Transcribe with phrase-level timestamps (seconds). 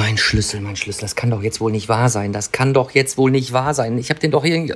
[0.00, 2.32] Mein Schlüssel, mein Schlüssel, das kann doch jetzt wohl nicht wahr sein.
[2.32, 3.98] Das kann doch jetzt wohl nicht wahr sein.
[3.98, 4.74] Ich habe den doch hier.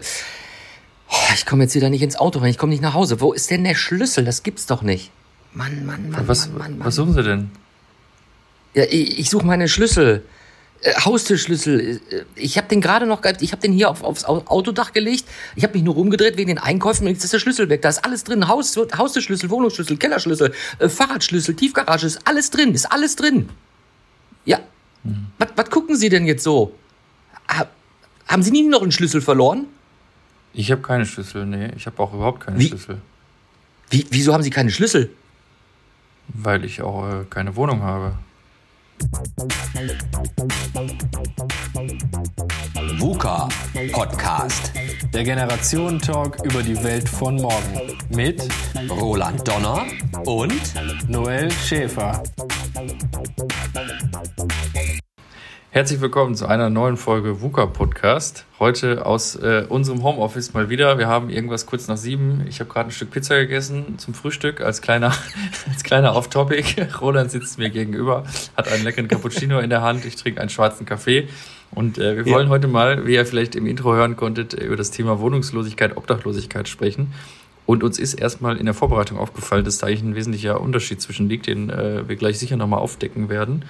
[1.09, 2.51] Oh, ich komme jetzt wieder nicht ins Auto rein.
[2.51, 3.23] Ich komme nicht nach Hause.
[3.23, 4.27] Wo ist denn der Schlüssel?
[4.27, 5.11] Das gibt's doch nicht.
[5.55, 6.87] Mann, Mann, Mann, was, Mann, Mann, Mann.
[6.87, 7.51] Was suchen Sie denn?
[8.75, 10.25] Ja, ich, ich suche meine Schlüssel.
[10.83, 12.01] Äh, Haustürschlüssel.
[12.11, 15.25] Äh, Ich habe den gerade noch, ich habe den hier auf, aufs Au- Autodach gelegt.
[15.57, 17.81] Ich habe mich nur rumgedreht wegen den Einkäufen und jetzt ist der Schlüssel weg.
[17.81, 18.47] Da ist alles drin.
[18.47, 23.49] Haus, Haustürschlüssel, Wohnungsschlüssel, Kellerschlüssel, äh, Fahrradschlüssel, Tiefgarage, ist alles drin, ist alles drin.
[24.45, 24.61] Ja.
[25.39, 26.75] Was, was gucken Sie denn jetzt so?
[27.49, 27.67] Ha,
[28.27, 29.67] haben Sie nie noch einen Schlüssel verloren?
[30.53, 31.71] Ich habe keine Schlüssel, nee.
[31.77, 32.69] Ich habe auch überhaupt keine Wie?
[32.69, 33.01] Schlüssel.
[33.91, 35.11] Wie, wieso haben Sie keine Schlüssel?
[36.29, 38.15] Weil ich auch äh, keine Wohnung habe.
[42.99, 43.49] VUCA
[43.93, 44.73] Podcast.
[45.13, 47.81] Der Generationen-Talk über die Welt von morgen.
[48.11, 48.47] Mit
[48.89, 49.85] Roland Donner
[50.25, 52.23] und Noel Schäfer.
[55.75, 58.47] Herzlich willkommen zu einer neuen Folge VUCA Podcast.
[58.61, 60.99] Heute aus äh, unserem Homeoffice mal wieder.
[60.99, 62.45] Wir haben irgendwas kurz nach sieben.
[62.49, 65.13] Ich habe gerade ein Stück Pizza gegessen zum Frühstück als kleiner,
[65.69, 66.81] als kleiner Off-Topic.
[67.01, 68.23] Roland sitzt mir gegenüber,
[68.57, 70.05] hat einen leckeren Cappuccino in der Hand.
[70.05, 71.27] Ich trinke einen schwarzen Kaffee.
[71.73, 74.93] Und äh, wir wollen heute mal, wie ihr vielleicht im Intro hören konntet, über das
[74.93, 77.13] Thema Wohnungslosigkeit, Obdachlosigkeit sprechen.
[77.67, 81.29] Und uns ist erstmal in der Vorbereitung aufgefallen, dass da eigentlich ein wesentlicher Unterschied zwischen
[81.29, 83.65] liegt, den äh, wir gleich sicher nochmal aufdecken werden.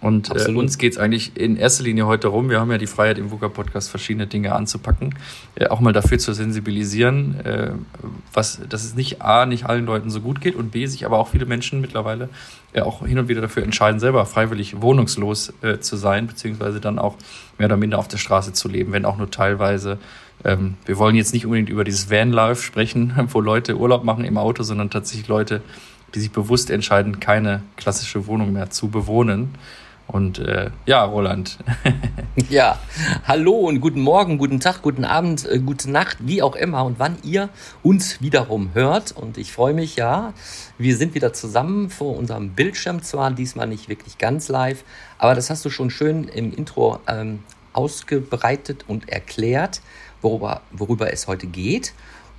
[0.00, 2.86] Und äh, uns geht es eigentlich in erster Linie heute darum, wir haben ja die
[2.86, 5.14] Freiheit im VUCA-Podcast verschiedene Dinge anzupacken,
[5.56, 7.72] äh, auch mal dafür zu sensibilisieren, äh,
[8.32, 11.18] was, dass es nicht A, nicht allen Leuten so gut geht und B, sich aber
[11.18, 12.30] auch viele Menschen mittlerweile
[12.72, 16.98] äh, auch hin und wieder dafür entscheiden, selber freiwillig wohnungslos äh, zu sein, beziehungsweise dann
[16.98, 17.16] auch
[17.58, 19.98] mehr oder minder auf der Straße zu leben, wenn auch nur teilweise.
[20.44, 24.38] Ähm, wir wollen jetzt nicht unbedingt über dieses Vanlife sprechen, wo Leute Urlaub machen im
[24.38, 25.60] Auto, sondern tatsächlich Leute,
[26.14, 29.50] die sich bewusst entscheiden, keine klassische Wohnung mehr zu bewohnen.
[30.10, 31.58] Und äh, ja, Roland,
[32.48, 32.80] Ja,
[33.28, 36.98] hallo und guten Morgen, guten Tag, guten Abend, äh, gute Nacht, wie auch immer und
[36.98, 37.48] wann ihr
[37.84, 39.12] uns wiederum hört.
[39.12, 40.32] Und ich freue mich, ja,
[40.78, 44.82] wir sind wieder zusammen vor unserem Bildschirm, zwar diesmal nicht wirklich ganz live,
[45.18, 47.40] aber das hast du schon schön im Intro ähm,
[47.72, 49.80] ausgebreitet und erklärt,
[50.22, 51.92] worüber, worüber es heute geht.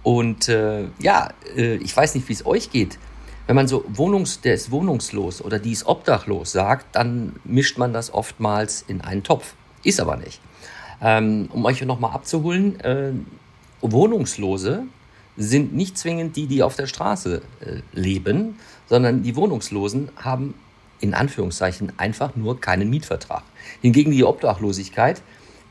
[0.03, 2.97] Und äh, ja, äh, ich weiß nicht, wie es euch geht.
[3.51, 7.91] Wenn man so Wohnungs, der ist wohnungslos oder die ist obdachlos sagt, dann mischt man
[7.91, 9.55] das oftmals in einen Topf.
[9.83, 10.39] Ist aber nicht.
[11.01, 13.11] Ähm, um euch nochmal abzuholen, äh,
[13.81, 14.83] Wohnungslose
[15.35, 18.57] sind nicht zwingend die, die auf der Straße äh, leben,
[18.87, 20.53] sondern die Wohnungslosen haben
[21.01, 23.43] in Anführungszeichen einfach nur keinen Mietvertrag.
[23.81, 25.21] Hingegen die Obdachlosigkeit,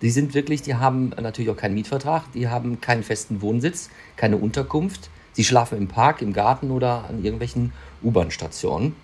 [0.02, 4.36] die sind wirklich, die haben natürlich auch keinen Mietvertrag, die haben keinen festen Wohnsitz, keine
[4.36, 5.08] Unterkunft.
[5.32, 8.94] Sie schlafen im Park, im Garten oder an irgendwelchen U-Bahn-Stationen.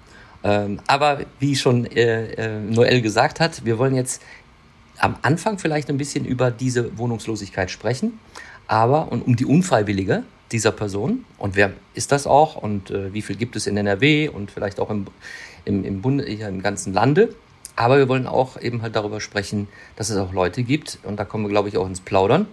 [0.44, 4.22] Ähm, aber wie schon äh, äh, Noel gesagt hat, wir wollen jetzt
[4.98, 8.19] am Anfang vielleicht ein bisschen über diese Wohnungslosigkeit sprechen,
[8.66, 10.22] aber und um die Unfreiwillige
[10.53, 14.28] dieser Person und wer ist das auch und äh, wie viel gibt es in NRW
[14.28, 15.06] und vielleicht auch im,
[15.64, 17.34] im, im, Bund, im ganzen Lande.
[17.75, 21.25] Aber wir wollen auch eben halt darüber sprechen, dass es auch Leute gibt, und da
[21.25, 22.47] kommen wir, glaube ich, auch ins Plaudern,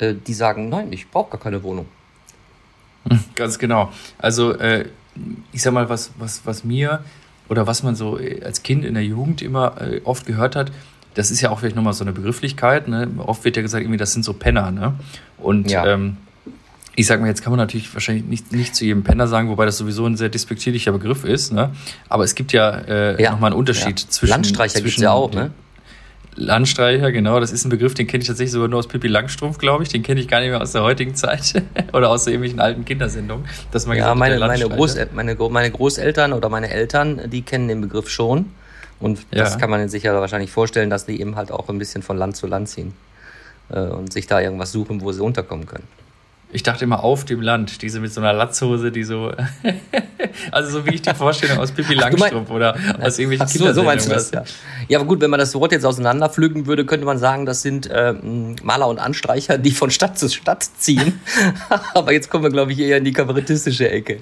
[0.00, 1.86] äh, die sagen, nein, ich brauche gar keine Wohnung.
[3.34, 3.92] ganz genau.
[4.18, 4.86] Also äh,
[5.52, 7.02] ich sag mal, was, was, was mir
[7.48, 10.70] oder was man so äh, als Kind in der Jugend immer äh, oft gehört hat,
[11.14, 12.86] das ist ja auch vielleicht nochmal so eine Begrifflichkeit.
[12.88, 13.08] Ne?
[13.18, 14.70] Oft wird ja gesagt, irgendwie, das sind so Penner.
[14.70, 14.94] Ne?
[15.38, 15.84] Und Ja.
[15.86, 16.16] ähm,
[16.96, 19.64] ich sag mal, jetzt kann man natürlich wahrscheinlich nicht, nicht zu jedem Penner sagen, wobei
[19.64, 21.52] das sowieso ein sehr despektierlicher Begriff ist.
[21.52, 21.70] Ne?
[22.08, 23.32] Aber es gibt ja, äh, Ja.
[23.32, 24.08] nochmal einen Unterschied Ja.
[24.08, 24.30] zwischen.
[24.30, 25.50] Landstreicher zwischen ja auch, ne?
[26.36, 29.58] Landstreicher, genau, das ist ein Begriff, den kenne ich tatsächlich sogar nur aus Pippi Langstrumpf,
[29.58, 29.88] glaube ich.
[29.88, 33.44] Den kenne ich gar nicht mehr aus der heutigen Zeit oder aus irgendwelchen alten Kindersendungen.
[33.72, 34.68] Dass man Ja, gesagt meine, der meine.
[34.68, 38.46] Großel meine, meine Großeltern oder meine Eltern, die kennen den Begriff schon.
[39.00, 39.58] Und das Ja.
[39.58, 42.36] kann man sich ja wahrscheinlich vorstellen, dass die eben halt auch ein bisschen von Land
[42.36, 42.92] zu Land ziehen
[43.70, 45.84] äh, und sich da irgendwas suchen, wo sie unterkommen können.
[46.52, 49.32] Ich dachte immer auf dem Land, diese mit so einer Latzhose, die so,
[50.52, 53.72] also so wie ich die Vorstellung aus Pippi Ach, Langstrumpf oder aus irgendwelchen Ach so,
[53.72, 54.42] so meinst du das, ja.
[54.88, 57.88] Ja, aber gut, wenn man das Wort jetzt auseinanderpflügen würde, könnte man sagen, das sind
[57.92, 61.20] ähm, Maler und Anstreicher, die von Stadt zu Stadt ziehen.
[61.94, 64.18] aber jetzt kommen wir, glaube ich, eher in die kabarettistische Ecke.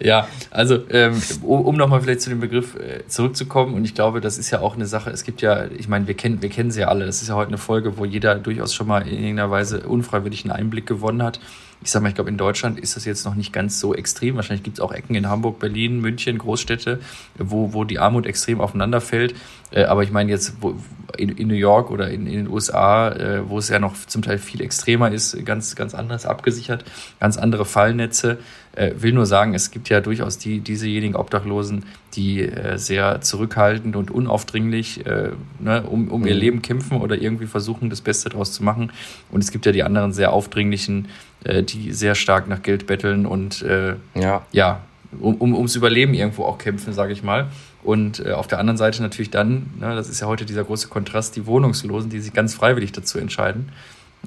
[0.00, 4.20] Ja, also ähm, um, um nochmal vielleicht zu dem Begriff äh, zurückzukommen, und ich glaube,
[4.20, 6.70] das ist ja auch eine Sache, es gibt ja, ich meine, wir kennen, wir kennen
[6.70, 9.14] sie ja alle, das ist ja heute eine Folge, wo jeder durchaus schon mal in
[9.14, 11.40] irgendeiner Weise unfreiwillig einen Einblick gewonnen hat.
[11.80, 14.34] Ich sag mal, ich glaube, in Deutschland ist das jetzt noch nicht ganz so extrem.
[14.34, 16.98] Wahrscheinlich gibt es auch Ecken in Hamburg, Berlin, München, Großstädte,
[17.38, 19.34] wo, wo die Armut extrem aufeinander fällt.
[19.70, 20.74] Äh, aber ich meine jetzt wo,
[21.16, 24.22] in, in New York oder in, in den USA, äh, wo es ja noch zum
[24.22, 26.84] Teil viel extremer ist, ganz, ganz anders abgesichert,
[27.20, 28.38] ganz andere Fallnetze.
[28.72, 31.84] Äh, will nur sagen, es gibt ja durchaus die, diesejenigen Obdachlosen,
[32.14, 36.26] die äh, sehr zurückhaltend und unaufdringlich äh, ne, um, um mhm.
[36.26, 38.92] ihr Leben kämpfen oder irgendwie versuchen, das Beste daraus zu machen.
[39.30, 41.08] Und es gibt ja die anderen sehr aufdringlichen,
[41.44, 44.46] äh, die sehr stark nach Geld betteln und äh, ja.
[44.52, 44.80] ja,
[45.20, 47.48] um, um, ums Überleben irgendwo auch kämpfen, sage ich mal.
[47.82, 50.88] Und äh, auf der anderen Seite natürlich dann, ne, das ist ja heute dieser große
[50.88, 53.70] Kontrast, die Wohnungslosen, die sich ganz freiwillig dazu entscheiden.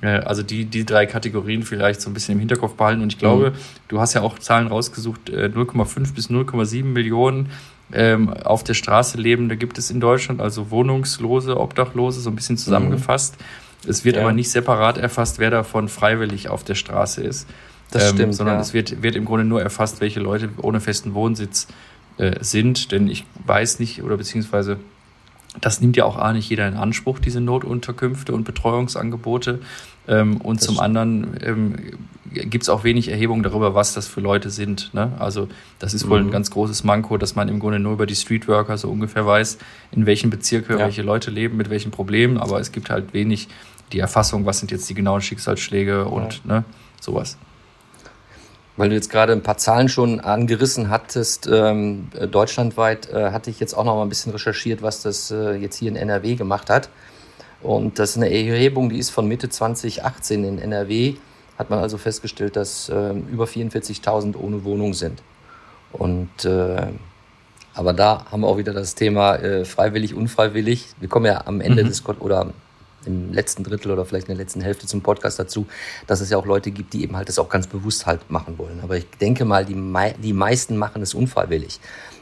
[0.02, 3.02] Äh, also die, die drei Kategorien vielleicht so ein bisschen im Hinterkopf behalten.
[3.02, 3.56] Und ich glaube, mhm.
[3.88, 7.50] du hast ja auch Zahlen rausgesucht, 0,5 äh, bis 0,7 Millionen
[7.94, 12.58] ähm, auf der Straße lebende gibt es in Deutschland, also Wohnungslose, Obdachlose, so ein bisschen
[12.58, 13.36] zusammengefasst.
[13.38, 13.90] Mhm.
[13.90, 14.22] Es wird ja.
[14.22, 17.48] aber nicht separat erfasst, wer davon freiwillig auf der Straße ist.
[17.92, 18.36] Das ähm, stimmt.
[18.36, 18.62] Sondern ja.
[18.62, 21.68] es wird, wird im Grunde nur erfasst, welche Leute ohne festen Wohnsitz
[22.18, 22.92] äh, sind.
[22.92, 24.78] Denn ich weiß nicht, oder beziehungsweise
[25.59, 29.59] das nimmt ja auch A nicht jeder in Anspruch, diese Notunterkünfte und Betreuungsangebote.
[30.07, 31.75] Ähm, und das zum anderen ähm,
[32.31, 34.94] gibt es auch wenig Erhebungen darüber, was das für Leute sind.
[34.94, 35.12] Ne?
[35.19, 35.50] Also
[35.80, 36.30] das ist wohl mhm.
[36.30, 39.57] ein ganz großes Manko, dass man im Grunde nur über die Streetworker so ungefähr weiß,
[39.92, 40.86] in welchen Bezirken ja.
[40.86, 42.38] welche Leute leben, mit welchen Problemen.
[42.38, 43.50] Aber es gibt halt wenig
[43.92, 46.56] die Erfassung, was sind jetzt die genauen Schicksalsschläge und ja.
[46.56, 46.63] ne,
[47.01, 47.38] sowas.
[48.78, 53.60] Weil du jetzt gerade ein paar Zahlen schon angerissen hattest, ähm, deutschlandweit äh, hatte ich
[53.60, 56.70] jetzt auch noch mal ein bisschen recherchiert, was das äh, jetzt hier in NRW gemacht
[56.70, 56.90] hat.
[57.62, 61.16] Und das ist eine Erhebung, die ist von Mitte 2018 in NRW.
[61.58, 65.22] Hat man also festgestellt, dass äh, über 44.000 ohne Wohnung sind.
[65.92, 66.88] Und äh,
[67.74, 70.88] aber da haben wir auch wieder das Thema äh, freiwillig, unfreiwillig.
[71.00, 71.88] Wir kommen ja am Ende mhm.
[71.88, 72.52] des oder
[73.06, 75.68] im letzten Drittel oder vielleicht in der letzten Hälfte zum Podcast dazu,
[76.07, 78.57] dass es ja auch Leute gibt, die eben halt das auch ganz bewusst halt machen
[78.57, 78.80] wollen.
[78.81, 81.80] Aber ich denke mal, die, mei die meisten machen es unfreiwillig.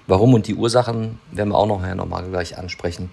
[0.07, 3.11] Warum und die Ursachen werden wir auch noch, noch mal gleich ansprechen.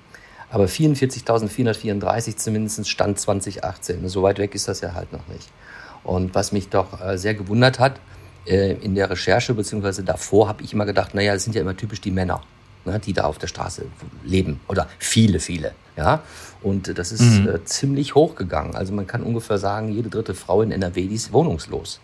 [0.51, 4.09] Aber 44.434 zumindest Stand 2018.
[4.09, 5.49] So weit weg ist das ja halt noch nicht.
[6.05, 8.01] Und was mich doch äh, sehr gewundert hat,
[8.47, 11.77] äh, in der Recherche beziehungsweise davor habe ich immer gedacht, naja, das sind ja immer
[11.77, 12.41] typisch die Männer,
[12.87, 13.87] ne, die da auf der Straße
[14.25, 14.61] leben.
[14.69, 15.73] Oder viele, viele.
[15.97, 16.23] Ja?
[16.63, 17.49] Und das ist mhm.
[17.49, 18.75] äh, ziemlich hochgegangen.
[18.75, 22.01] Also man kann ungefähr sagen, jede dritte Frau in NRW, die ist wohnungslos.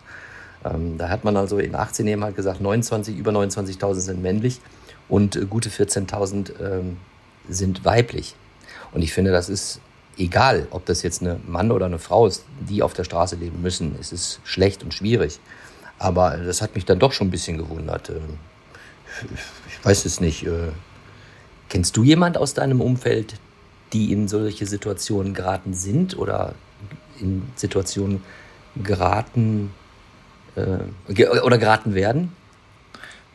[0.65, 4.61] Ähm, da hat man also in 18 Jahren halt gesagt, 29, über 29.000 sind männlich
[5.09, 6.97] und äh, gute 14.000 ähm,
[7.49, 8.35] sind weiblich.
[8.91, 9.79] Und ich finde, das ist
[10.17, 13.61] egal, ob das jetzt eine Mann oder eine Frau ist, die auf der Straße leben
[13.61, 13.95] müssen.
[13.99, 15.39] Es ist schlecht und schwierig.
[15.97, 18.11] Aber das hat mich dann doch schon ein bisschen gewundert.
[19.83, 20.45] Weiß es nicht.
[20.45, 20.71] Äh,
[21.69, 23.35] kennst du jemand aus deinem Umfeld,
[23.91, 26.55] die in solche Situationen geraten sind oder
[27.19, 28.23] in Situationen
[28.81, 29.71] geraten
[30.55, 32.31] äh, oder geraten werden?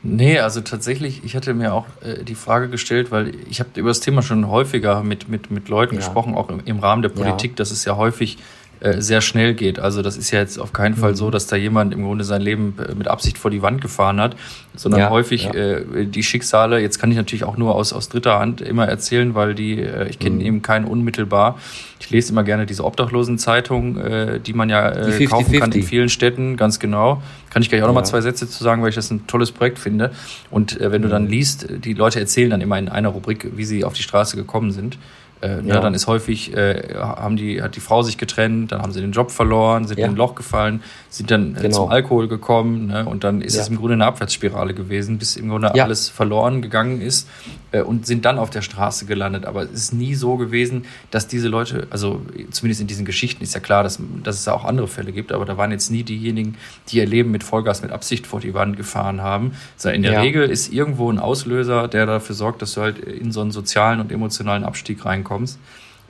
[0.03, 3.89] Nee, also tatsächlich, ich hatte mir auch äh, die Frage gestellt, weil ich habe über
[3.89, 6.01] das Thema schon häufiger mit, mit, mit Leuten ja.
[6.01, 7.57] gesprochen, auch im, im Rahmen der Politik, ja.
[7.57, 8.39] dass es ja häufig
[8.81, 9.79] äh, sehr schnell geht.
[9.81, 11.01] Also das ist ja jetzt auf keinen mhm.
[11.01, 13.81] Fall so, dass da jemand im Grunde sein Leben äh, mit Absicht vor die Wand
[13.81, 14.37] gefahren hat,
[14.77, 15.53] sondern ja, häufig ja.
[15.53, 19.35] Äh, die Schicksale, jetzt kann ich natürlich auch nur aus, aus dritter Hand immer erzählen,
[19.35, 20.43] weil die, äh, ich kenne mhm.
[20.43, 21.59] eben keinen unmittelbar.
[22.01, 25.61] Ich lese immer gerne diese Obdachlosenzeitung, äh, die man ja äh, die 50, kaufen 50.
[25.61, 27.21] kann in vielen Städten, ganz genau.
[27.51, 27.89] Kann ich gleich auch ja.
[27.89, 30.13] noch mal zwei Sätze zu sagen, weil ich das ein tolles Projekt finde.
[30.51, 31.31] Und äh, wenn du dann mhm.
[31.31, 34.71] liest, die Leute erzählen dann immer in einer Rubrik, wie sie auf die Straße gekommen
[34.71, 34.99] sind.
[35.41, 35.81] Äh, ne, ja.
[35.81, 39.13] dann ist häufig, äh, haben die, hat die Frau sich getrennt, dann haben sie den
[39.13, 40.07] Job verloren, sind ja.
[40.07, 41.77] in ein Loch gefallen, sind dann äh, genau.
[41.77, 43.63] zum Alkohol gekommen ne, und dann ist ja.
[43.63, 47.29] es im Grunde eine Abwärtsspirale gewesen, bis im Grunde alles verloren gegangen ist
[47.71, 49.47] äh, und sind dann auf der Straße gelandet.
[49.47, 53.55] Aber es ist nie so gewesen, dass diese Leute, also zumindest in diesen Geschichten ist
[53.55, 56.03] ja klar, dass, dass es da auch andere Fälle gibt, aber da waren jetzt nie
[56.03, 56.57] diejenigen,
[56.89, 59.53] die ihr Leben mit Vollgas, mit Absicht vor die Wand gefahren haben.
[59.77, 63.31] Also in der Regel ist irgendwo ein Auslöser, der dafür sorgt, dass du halt in
[63.31, 65.59] so einen sozialen und emotionalen Abstieg reinkommst reinkommst.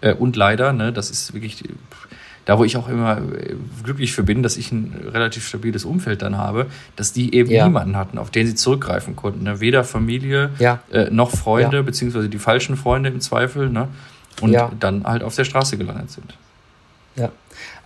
[0.00, 1.64] Äh, und leider, ne, das ist wirklich
[2.44, 6.22] da, wo ich auch immer äh, glücklich für bin, dass ich ein relativ stabiles Umfeld
[6.22, 7.66] dann habe, dass die eben ja.
[7.66, 9.44] niemanden hatten, auf den sie zurückgreifen konnten.
[9.44, 9.60] Ne?
[9.60, 10.80] Weder Familie ja.
[10.90, 11.82] äh, noch Freunde, ja.
[11.82, 13.88] beziehungsweise die falschen Freunde im Zweifel, ne?
[14.40, 16.34] und dann halt auf der Straße gelandet sind.
[17.16, 17.30] Ja.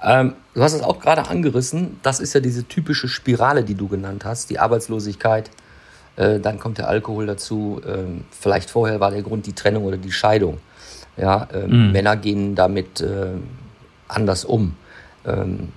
[0.02, 1.98] Ähm, du hast es auch gerade angerissen.
[2.02, 5.50] Das ist ja diese typische Spirale, die du genannt hast, die Arbeitslosigkeit.
[6.16, 7.80] Äh, dann kommt der Alkohol dazu.
[7.86, 10.58] Ähm, vielleicht vorher war der Grund die Trennung oder die Scheidung.
[11.16, 11.92] Ja, ähm, mhm.
[11.92, 13.32] Männer gehen damit äh,
[14.08, 14.76] anders um.
[15.26, 15.68] Ähm,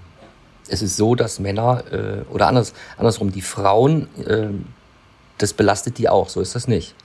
[0.68, 4.48] es ist so, dass Männer äh, oder anders, andersrum, die Frauen, äh,
[5.38, 6.96] das belastet die auch, so ist das nicht.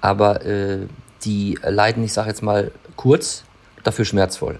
[0.00, 0.86] Aber äh,
[1.24, 3.44] die leiden, ich sage jetzt mal kurz,
[3.84, 4.58] dafür schmerzvoll.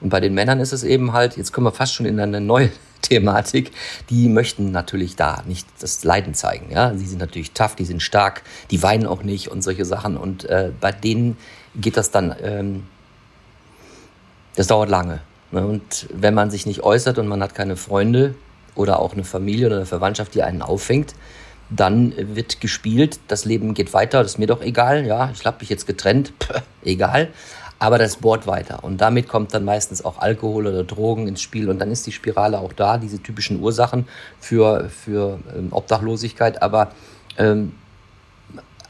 [0.00, 2.40] Und bei den Männern ist es eben halt, jetzt kommen wir fast schon in eine
[2.40, 2.70] neue
[3.02, 3.72] Thematik,
[4.10, 6.72] die möchten natürlich da nicht das Leiden zeigen.
[6.72, 10.16] Ja, sie sind natürlich tough, die sind stark, die weinen auch nicht und solche Sachen.
[10.16, 11.36] Und äh, bei denen
[11.80, 12.84] geht das dann, ähm,
[14.56, 15.20] das dauert lange.
[15.50, 15.66] Ne?
[15.66, 18.34] Und wenn man sich nicht äußert und man hat keine Freunde
[18.74, 21.14] oder auch eine Familie oder eine Verwandtschaft, die einen auffängt,
[21.68, 25.58] dann wird gespielt, das Leben geht weiter, das ist mir doch egal, ja, ich habe
[25.60, 27.28] mich jetzt getrennt, pff, egal,
[27.78, 31.68] aber das bohrt weiter und damit kommt dann meistens auch Alkohol oder Drogen ins Spiel
[31.68, 34.06] und dann ist die Spirale auch da, diese typischen Ursachen
[34.38, 36.92] für, für ähm, Obdachlosigkeit, aber
[37.36, 37.72] ähm,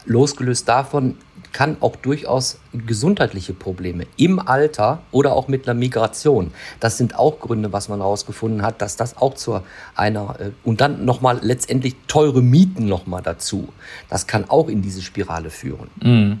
[0.05, 1.17] losgelöst davon
[1.51, 6.51] kann auch durchaus gesundheitliche Probleme im Alter oder auch mit einer Migration.
[6.79, 9.61] Das sind auch Gründe, was man herausgefunden hat, dass das auch zu
[9.95, 13.69] einer äh, und dann nochmal letztendlich teure Mieten nochmal dazu.
[14.09, 15.89] Das kann auch in diese Spirale führen.
[16.01, 16.39] Mhm.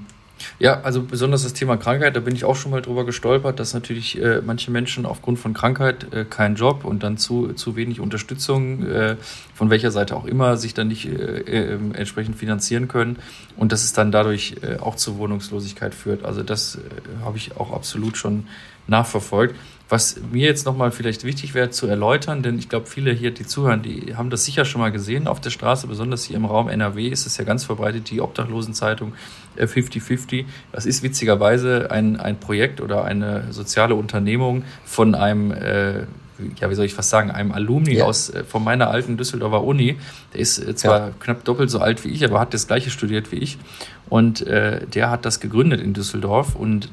[0.59, 3.73] Ja, also besonders das Thema Krankheit, da bin ich auch schon mal drüber gestolpert, dass
[3.73, 7.99] natürlich äh, manche Menschen aufgrund von Krankheit äh, keinen Job und dann zu, zu wenig
[7.99, 9.15] Unterstützung, äh,
[9.57, 13.17] von welcher Seite auch immer, sich dann nicht äh, äh, entsprechend finanzieren können
[13.55, 16.23] und dass es dann dadurch äh, auch zur Wohnungslosigkeit führt.
[16.23, 16.77] Also das
[17.25, 18.45] habe ich auch absolut schon
[18.85, 19.55] nachverfolgt.
[19.89, 23.45] Was mir jetzt nochmal vielleicht wichtig wäre zu erläutern, denn ich glaube, viele hier, die
[23.45, 26.67] zuhören, die haben das sicher schon mal gesehen auf der Straße, besonders hier im Raum
[26.67, 29.13] NRW ist es ja ganz verbreitet, die Obdachlosenzeitung
[29.57, 30.39] 50-50.
[30.39, 36.03] Äh, das ist witzigerweise ein, ein Projekt oder eine soziale Unternehmung von einem, äh,
[36.59, 38.05] ja, wie soll ich fast sagen, einem Alumni ja.
[38.05, 39.97] aus äh, von meiner alten Düsseldorfer Uni.
[40.33, 41.13] Der ist äh, zwar ja.
[41.19, 43.57] knapp doppelt so alt wie ich, aber hat das gleiche studiert wie ich.
[44.09, 46.89] Und äh, der hat das gegründet in Düsseldorf und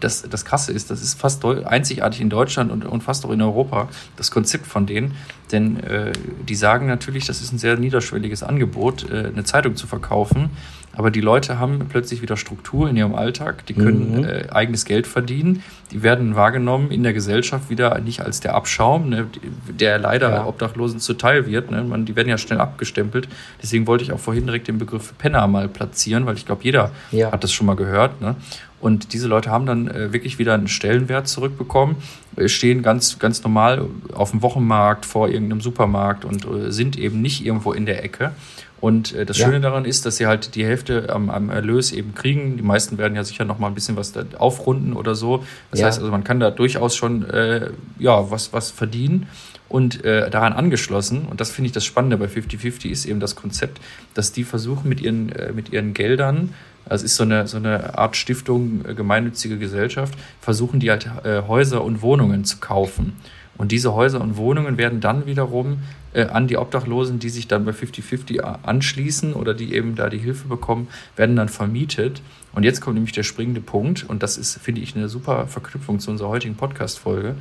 [0.00, 3.40] das, das Krasse ist, das ist fast einzigartig in Deutschland und, und fast auch in
[3.42, 5.14] Europa, das Konzept von denen.
[5.52, 6.12] Denn äh,
[6.46, 10.50] die sagen natürlich, das ist ein sehr niederschwelliges Angebot, äh, eine Zeitung zu verkaufen.
[10.96, 14.24] Aber die Leute haben plötzlich wieder Struktur in ihrem Alltag, die können mhm.
[14.24, 15.62] äh, eigenes Geld verdienen,
[15.92, 19.26] die werden wahrgenommen in der Gesellschaft wieder nicht als der Abschaum, ne,
[19.68, 20.46] der leider ja.
[20.46, 21.70] Obdachlosen zuteil wird.
[21.70, 21.82] Ne?
[21.84, 23.28] Man, die werden ja schnell abgestempelt.
[23.62, 26.90] Deswegen wollte ich auch vorhin direkt den Begriff Penner mal platzieren, weil ich glaube, jeder
[27.12, 27.30] ja.
[27.30, 28.20] hat das schon mal gehört.
[28.20, 28.34] Ne?
[28.80, 31.96] Und diese Leute haben dann äh, wirklich wieder einen Stellenwert zurückbekommen,
[32.36, 37.22] äh, stehen ganz, ganz normal auf dem Wochenmarkt vor irgendeinem Supermarkt und äh, sind eben
[37.22, 38.32] nicht irgendwo in der Ecke.
[38.80, 39.46] Und äh, das ja.
[39.46, 42.56] Schöne daran ist, dass sie halt die Hälfte am, am, Erlös eben kriegen.
[42.56, 45.44] Die meisten werden ja sicher noch mal ein bisschen was aufrunden oder so.
[45.70, 45.86] Das ja.
[45.86, 49.28] heißt also, man kann da durchaus schon äh, ja, was, was verdienen
[49.68, 53.34] und äh, daran angeschlossen, und das finde ich das Spannende bei 50-50, ist eben das
[53.34, 53.80] Konzept,
[54.14, 56.54] dass die versuchen mit ihren, äh, mit ihren Geldern
[56.88, 61.10] also es ist so eine, so eine Art Stiftung, äh, gemeinnützige Gesellschaft, versuchen die halt
[61.24, 63.16] äh, Häuser und Wohnungen zu kaufen.
[63.58, 65.78] Und diese Häuser und Wohnungen werden dann wiederum
[66.12, 70.18] äh, an die Obdachlosen, die sich dann bei 50-50 anschließen oder die eben da die
[70.18, 72.22] Hilfe bekommen, werden dann vermietet.
[72.52, 76.00] Und jetzt kommt nämlich der springende Punkt, und das ist, finde ich, eine super Verknüpfung
[76.00, 77.36] zu unserer heutigen Podcast-Folge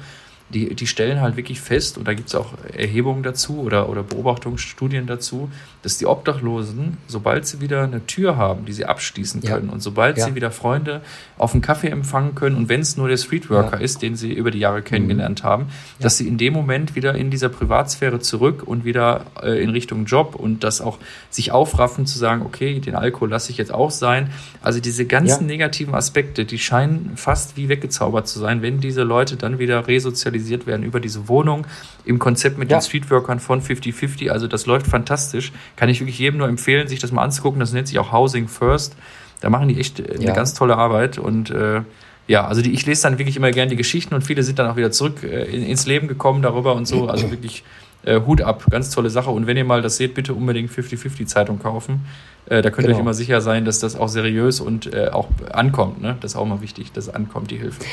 [0.50, 4.04] die, die stellen halt wirklich fest, und da gibt es auch Erhebungen dazu oder, oder
[4.04, 5.50] Beobachtungsstudien dazu,
[5.82, 9.74] dass die Obdachlosen, sobald sie wieder eine Tür haben, die sie abschließen können, ja.
[9.74, 10.26] und sobald ja.
[10.26, 11.02] sie wieder Freunde
[11.40, 13.84] auf einen Kaffee empfangen können, und wenn es nur der Streetworker ja.
[13.84, 15.48] ist, den sie über die Jahre kennengelernt mhm.
[15.48, 15.66] haben,
[16.00, 20.06] dass sie in dem Moment wieder in dieser Privatsphäre zurück und wieder äh, in Richtung
[20.06, 21.00] Job und das auch
[21.32, 24.30] sich aufraffen zu sagen, okay, den Alkohol lasse ich jetzt auch sein.
[24.62, 29.38] Also diese ganzen negativen Aspekte, die scheinen fast wie weggezaubert zu sein, wenn diese Leute
[29.38, 31.66] dann wieder resozialisiert realisiert werden über diese Wohnung
[32.04, 32.78] im Konzept mit ja.
[32.78, 34.30] den Streetworkern von 50-50.
[34.30, 35.52] Also das läuft fantastisch.
[35.76, 37.60] Kann ich wirklich jedem nur empfehlen, sich das mal anzugucken.
[37.60, 38.96] Das nennt sich auch Housing First.
[39.42, 40.34] Da machen die echt eine ja.
[40.34, 41.82] ganz tolle Arbeit und äh,
[42.28, 44.68] ja, also die, ich lese dann wirklich immer gerne die Geschichten und viele sind dann
[44.68, 47.08] auch wieder zurück äh, ins Leben gekommen darüber und so.
[47.08, 47.64] Also wirklich
[48.04, 49.30] äh, Hut ab, ganz tolle Sache.
[49.30, 52.06] Und wenn ihr mal das seht, bitte unbedingt 50-50 Zeitung kaufen.
[52.48, 52.98] Äh, da könnt ihr genau.
[52.98, 56.02] euch immer sicher sein, dass das auch seriös und äh, auch ankommt.
[56.02, 56.18] Ne?
[56.22, 57.84] Das ist auch mal wichtig, dass ankommt, die Hilfe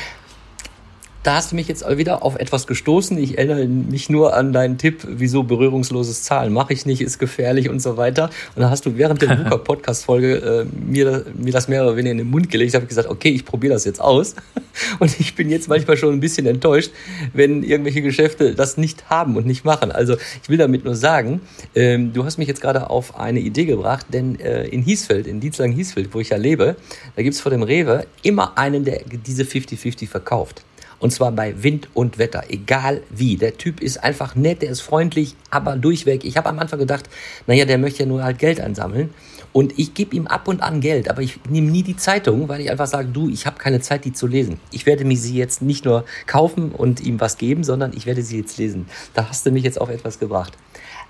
[1.23, 3.17] da hast du mich jetzt wieder auf etwas gestoßen.
[3.17, 7.69] Ich erinnere mich nur an deinen Tipp, wieso berührungsloses Zahlen mache ich nicht, ist gefährlich
[7.69, 8.31] und so weiter.
[8.57, 12.19] Und da hast du während der Luca-Podcast-Folge äh, mir, mir das mehr oder weniger in
[12.19, 12.71] den Mund gelegt.
[12.71, 14.35] Ich habe gesagt, okay, ich probiere das jetzt aus.
[14.99, 16.91] Und ich bin jetzt manchmal schon ein bisschen enttäuscht,
[17.35, 19.93] wenn irgendwelche Geschäfte das nicht haben und nicht machen.
[19.93, 21.43] Also ich will damit nur sagen,
[21.75, 25.41] ähm, du hast mich jetzt gerade auf eine Idee gebracht, denn äh, in Hiesfeld, in
[25.41, 26.77] Dietlang-Hiesfeld, wo ich ja lebe,
[27.17, 30.63] da gibt es vor dem Rewe immer einen, der diese 50-50 verkauft.
[31.03, 33.37] Und zwar bei Wind und Wetter, egal wie.
[33.37, 36.25] Der Typ ist einfach nett, der ist freundlich, aber durchweg.
[36.25, 37.11] Ich habe am Anfang gedacht,
[37.49, 39.11] naja, der möchte ja nur halt Geld einsammeln.
[39.53, 42.61] Und ich gebe ihm ab und an Geld, aber ich nehme nie die Zeitung, weil
[42.61, 44.61] ich einfach sage, du, ich habe keine Zeit, die zu lesen.
[44.71, 48.23] Ich werde mir sie jetzt nicht nur kaufen und ihm was geben, sondern ich werde
[48.23, 48.87] sie jetzt lesen.
[49.13, 50.57] Da hast du mich jetzt auf etwas gebracht.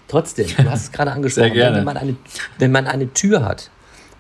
[0.09, 2.17] Trotzdem, du hast es gerade angesprochen, wenn man, eine,
[2.59, 3.71] wenn man eine Tür hat,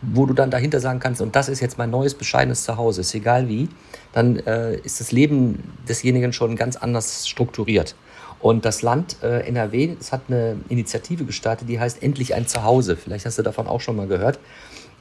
[0.02, 3.14] wo du dann dahinter sagen kannst, und das ist jetzt mein neues, bescheidenes Zuhause, ist
[3.14, 3.68] egal wie,
[4.12, 7.94] dann äh, ist das Leben desjenigen schon ganz anders strukturiert.
[8.40, 12.96] Und das Land äh, NRW, das hat eine Initiative gestartet, die heißt Endlich ein Zuhause.
[12.96, 14.40] Vielleicht hast du davon auch schon mal gehört.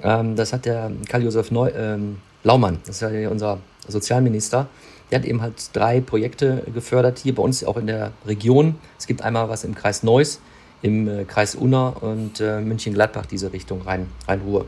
[0.03, 4.67] Ähm, das hat der Karl-Josef ähm, Laumann, das ist ja unser Sozialminister,
[5.09, 8.75] der hat eben halt drei Projekte gefördert, hier bei uns auch in der Region.
[8.97, 10.39] Es gibt einmal was im Kreis Neuss,
[10.81, 14.67] im äh, Kreis Unna und äh, München-Gladbach, diese Richtung Rhein, Rhein-Ruhr.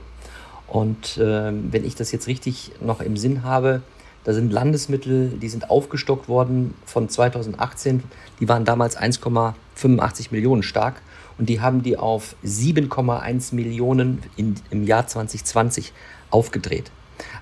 [0.68, 3.82] Und äh, wenn ich das jetzt richtig noch im Sinn habe,
[4.24, 8.04] da sind Landesmittel, die sind aufgestockt worden von 2018.
[8.40, 11.02] Die waren damals 1,85 Millionen stark
[11.38, 15.92] und die haben die auf 7,1 Millionen in, im Jahr 2020
[16.30, 16.92] aufgedreht.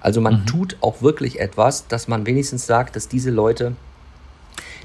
[0.01, 0.45] Also man mhm.
[0.47, 3.75] tut auch wirklich etwas, dass man wenigstens sagt, dass diese Leute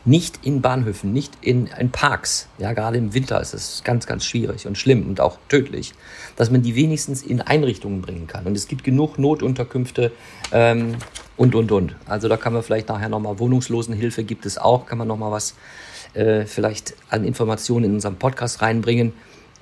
[0.07, 4.25] nicht in Bahnhöfen, nicht in, in Parks, ja, gerade im Winter ist es ganz, ganz
[4.25, 5.93] schwierig und schlimm und auch tödlich,
[6.37, 8.47] dass man die wenigstens in Einrichtungen bringen kann.
[8.47, 10.13] Und es gibt genug Notunterkünfte
[10.53, 10.95] ähm,
[11.37, 11.97] und, und, und.
[12.07, 15.55] Also da kann man vielleicht nachher nochmal Wohnungslosenhilfe gibt es auch, kann man nochmal was
[16.15, 19.13] äh, vielleicht an Informationen in unserem Podcast reinbringen.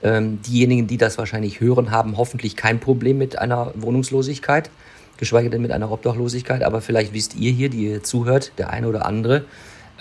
[0.03, 4.69] Ähm, diejenigen, die das wahrscheinlich hören, haben hoffentlich kein Problem mit einer Wohnungslosigkeit,
[5.17, 6.63] geschweige denn mit einer Obdachlosigkeit.
[6.63, 9.47] Aber vielleicht wisst ihr hier, die ihr zuhört, der eine oder andere,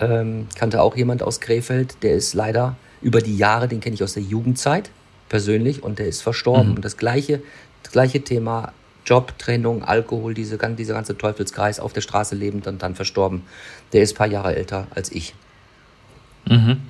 [0.00, 4.02] ähm, kannte auch jemand aus Krefeld, der ist leider über die Jahre, den kenne ich
[4.02, 4.90] aus der Jugendzeit
[5.28, 6.70] persönlich und der ist verstorben.
[6.70, 6.76] Mhm.
[6.76, 7.42] Und das gleiche,
[7.82, 8.72] das gleiche Thema
[9.06, 13.42] Job, Trennung, Alkohol, diese, dieser ganze Teufelskreis auf der Straße lebend und dann verstorben.
[13.92, 15.34] Der ist ein paar Jahre älter als ich.
[16.46, 16.80] Mhm.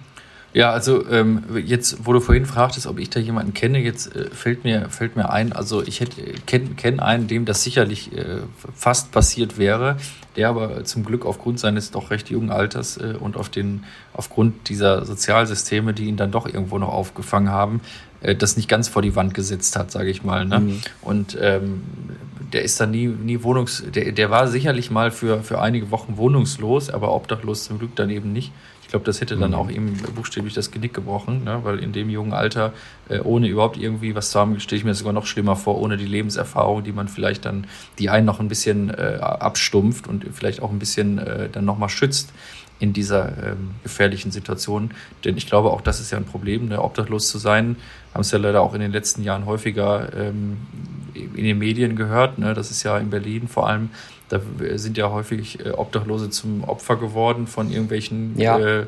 [0.55, 4.31] Ja, also ähm, jetzt, wo du vorhin fragtest, ob ich da jemanden kenne, jetzt äh,
[4.31, 8.39] fällt mir fällt mir ein, also ich hätte kenne kenn einen, dem das sicherlich äh,
[8.73, 9.97] fast passiert wäre,
[10.37, 13.83] der aber zum Glück aufgrund seines doch recht jungen Alters äh, und auf den
[14.13, 17.81] aufgrund dieser Sozialsysteme, die ihn dann doch irgendwo noch aufgefangen haben,
[18.21, 20.47] äh, das nicht ganz vor die Wand gesetzt hat, sage ich mal.
[20.47, 20.61] Ne?
[20.61, 20.81] Mhm.
[21.03, 21.83] Und ähm,
[22.53, 26.17] der ist dann nie, nie wohnungs, der, der war sicherlich mal für, für einige Wochen
[26.17, 28.53] wohnungslos, aber obdachlos zum Glück dann eben nicht
[28.95, 29.57] glaube, das hätte dann mhm.
[29.57, 31.59] auch ihm buchstäblich das Genick gebrochen, ne?
[31.65, 32.73] weil in dem jungen Alter,
[33.09, 35.81] äh, ohne überhaupt irgendwie was zu haben, stelle ich mir das sogar noch schlimmer vor,
[35.81, 37.67] ohne die Lebenserfahrung, die man vielleicht dann,
[37.99, 41.89] die einen noch ein bisschen äh, abstumpft und vielleicht auch ein bisschen äh, dann nochmal
[41.89, 42.33] schützt
[42.79, 44.93] in dieser ähm, gefährlichen Situation.
[45.25, 46.81] Denn ich glaube, auch das ist ja ein Problem, ne?
[46.81, 47.75] obdachlos zu sein.
[48.13, 50.59] Haben es ja leider auch in den letzten Jahren häufiger ähm,
[51.15, 52.39] in den Medien gehört.
[52.39, 52.55] Ne?
[52.55, 53.91] Das ist ja in Berlin vor allem
[54.29, 54.41] da
[54.77, 58.59] sind ja häufig äh, Obdachlose zum Opfer geworden von irgendwelchen ja.
[58.59, 58.87] äh,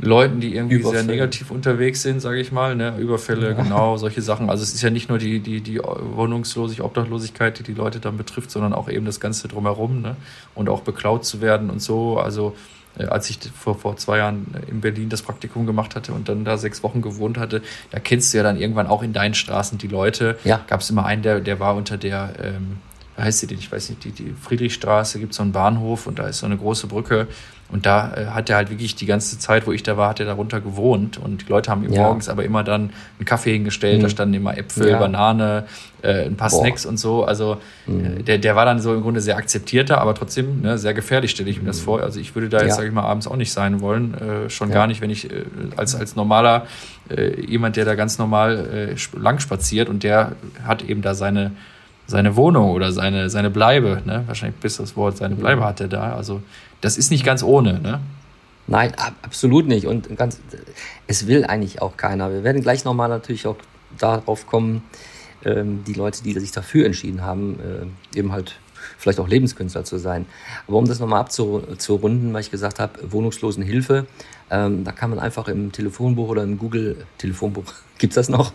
[0.00, 1.04] Leuten, die irgendwie Überfälle.
[1.04, 2.76] sehr negativ unterwegs sind, sage ich mal.
[2.76, 2.96] Ne?
[2.98, 3.62] Überfälle, ja.
[3.62, 4.48] genau, solche Sachen.
[4.48, 8.16] Also es ist ja nicht nur die, die, die Wohnungslosigkeit, Obdachlosigkeit, die die Leute dann
[8.16, 10.00] betrifft, sondern auch eben das Ganze drumherum.
[10.00, 10.16] Ne?
[10.54, 12.18] Und auch beklaut zu werden und so.
[12.18, 12.54] Also
[12.96, 16.44] äh, als ich vor, vor zwei Jahren in Berlin das Praktikum gemacht hatte und dann
[16.44, 19.78] da sechs Wochen gewohnt hatte, da kennst du ja dann irgendwann auch in deinen Straßen
[19.78, 20.38] die Leute.
[20.44, 20.60] Ja.
[20.68, 22.34] Gab es immer einen, der, der war unter der...
[22.40, 22.78] Ähm,
[23.24, 23.58] heißt sie denn?
[23.58, 26.56] Ich weiß nicht, die, die Friedrichstraße gibt so einen Bahnhof und da ist so eine
[26.56, 27.26] große Brücke.
[27.70, 30.20] Und da äh, hat er halt wirklich die ganze Zeit, wo ich da war, hat
[30.20, 31.18] er darunter gewohnt.
[31.18, 32.02] Und die Leute haben ihm ja.
[32.02, 33.98] morgens aber immer dann einen Kaffee hingestellt.
[33.98, 34.02] Mhm.
[34.02, 34.98] Da standen immer Äpfel, ja.
[34.98, 35.66] Banane,
[36.00, 36.60] äh, ein paar Boah.
[36.60, 37.24] Snacks und so.
[37.24, 38.20] Also mhm.
[38.20, 41.30] äh, der, der war dann so im Grunde sehr akzeptierter, aber trotzdem ne, sehr gefährlich,
[41.30, 41.84] stelle ich mir das mhm.
[41.84, 42.02] vor.
[42.02, 42.74] Also ich würde da jetzt, ja.
[42.76, 44.14] sage ich mal, abends auch nicht sein wollen.
[44.14, 45.44] Äh, schon gar nicht, wenn ich äh,
[45.76, 46.66] als, als normaler
[47.10, 50.32] äh, jemand, der da ganz normal lang spaziert und der
[50.64, 51.52] hat eben da seine
[52.08, 54.24] seine Wohnung oder seine, seine Bleibe, ne?
[54.26, 56.14] wahrscheinlich bis das Wort seine Bleibe hat er da.
[56.14, 56.42] Also
[56.80, 58.00] das ist nicht ganz ohne, ne?
[58.66, 58.92] Nein,
[59.22, 59.86] absolut nicht.
[59.86, 60.40] Und ganz,
[61.06, 62.30] es will eigentlich auch keiner.
[62.30, 63.56] Wir werden gleich nochmal natürlich auch
[63.98, 64.82] darauf kommen,
[65.44, 67.58] ähm, die Leute, die sich dafür entschieden haben,
[68.14, 68.56] äh, eben halt
[68.98, 70.26] vielleicht auch Lebenskünstler zu sein.
[70.66, 74.06] Aber um das nochmal abzurunden, weil ich gesagt habe, Wohnungslosenhilfe,
[74.50, 77.64] ähm, da kann man einfach im Telefonbuch oder im Google Telefonbuch,
[77.98, 78.52] gibt's das noch?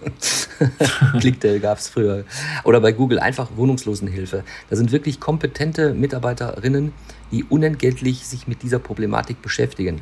[1.19, 2.25] Klickte gab's früher.
[2.65, 4.43] Oder bei Google einfach Wohnungslosenhilfe.
[4.69, 6.93] Da sind wirklich kompetente Mitarbeiterinnen,
[7.31, 10.01] die unentgeltlich sich mit dieser Problematik beschäftigen.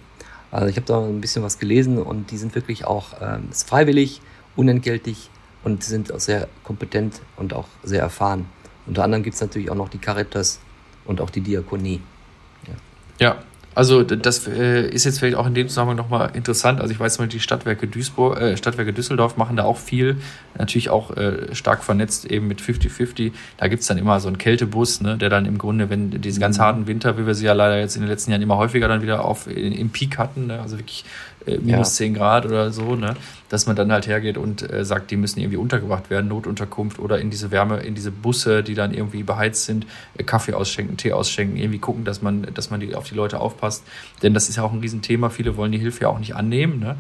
[0.49, 3.71] Also ich habe da ein bisschen was gelesen und die sind wirklich auch ähm, ist
[4.57, 5.29] unentgeltlich
[5.63, 8.47] und sind auch sehr kompetent und auch sehr erfahren.
[8.91, 10.59] Unter anderem gibt es natürlich auch noch die Caritas
[11.05, 12.01] und auch die Diakonie.
[12.67, 12.73] Ja,
[13.25, 13.37] ja
[13.73, 16.81] also das äh, ist jetzt vielleicht auch in dem Zusammenhang nochmal interessant.
[16.81, 20.17] Also ich weiß mal, die Stadtwerke Duisburg, äh, Stadtwerke Düsseldorf machen da auch viel,
[20.57, 23.31] natürlich auch äh, stark vernetzt eben mit 50-50.
[23.55, 26.57] Da gibt's dann immer so einen Kältebus, ne, der dann im Grunde, wenn diese ganz
[26.57, 26.63] mhm.
[26.63, 29.03] harten Winter, wie wir sie ja leider jetzt in den letzten Jahren immer häufiger dann
[29.03, 31.05] wieder auf in, im Peak hatten, ne, also wirklich
[31.45, 32.05] äh, minus ja.
[32.07, 33.15] 10 Grad oder so, ne?
[33.51, 37.19] Dass man dann halt hergeht und äh, sagt, die müssen irgendwie untergebracht werden, Notunterkunft oder
[37.19, 39.85] in diese Wärme, in diese Busse, die dann irgendwie beheizt sind,
[40.17, 43.39] äh, Kaffee ausschenken, Tee ausschenken, irgendwie gucken, dass man, dass man die, auf die Leute
[43.39, 43.83] aufpasst.
[44.21, 45.29] Denn das ist ja auch ein Riesenthema.
[45.29, 46.79] Viele wollen die Hilfe ja auch nicht annehmen.
[46.79, 46.97] Ne?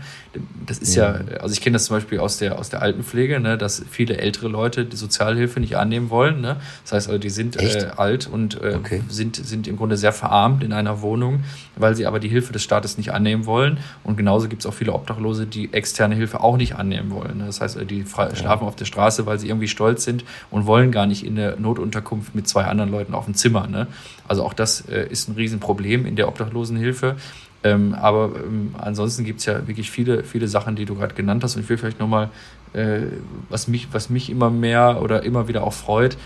[0.65, 3.39] Das ist ja, ja also ich kenne das zum Beispiel aus der, aus der Altenpflege,
[3.39, 3.57] ne?
[3.57, 6.41] dass viele ältere Leute die Sozialhilfe nicht annehmen wollen.
[6.41, 6.57] Ne?
[6.83, 9.01] Das heißt also, die sind äh, alt und äh, okay.
[9.09, 11.43] sind, sind im Grunde sehr verarmt in einer Wohnung,
[11.75, 13.77] weil sie aber die Hilfe des Staates nicht annehmen wollen.
[14.03, 17.43] Und genau genauso gibt es auch viele Obdachlose, die externe Hilfe auch nicht annehmen wollen.
[17.45, 21.05] Das heißt, die schlafen auf der Straße, weil sie irgendwie stolz sind und wollen gar
[21.05, 23.67] nicht in der Notunterkunft mit zwei anderen Leuten auf dem Zimmer.
[23.67, 23.87] Ne?
[24.27, 27.15] Also auch das äh, ist ein Riesenproblem in der Obdachlosenhilfe.
[27.63, 31.43] Ähm, aber ähm, ansonsten gibt es ja wirklich viele, viele Sachen, die du gerade genannt
[31.43, 31.55] hast.
[31.55, 32.29] Und ich will vielleicht nochmal,
[32.73, 33.01] äh,
[33.49, 36.17] was, mich, was mich immer mehr oder immer wieder auch freut,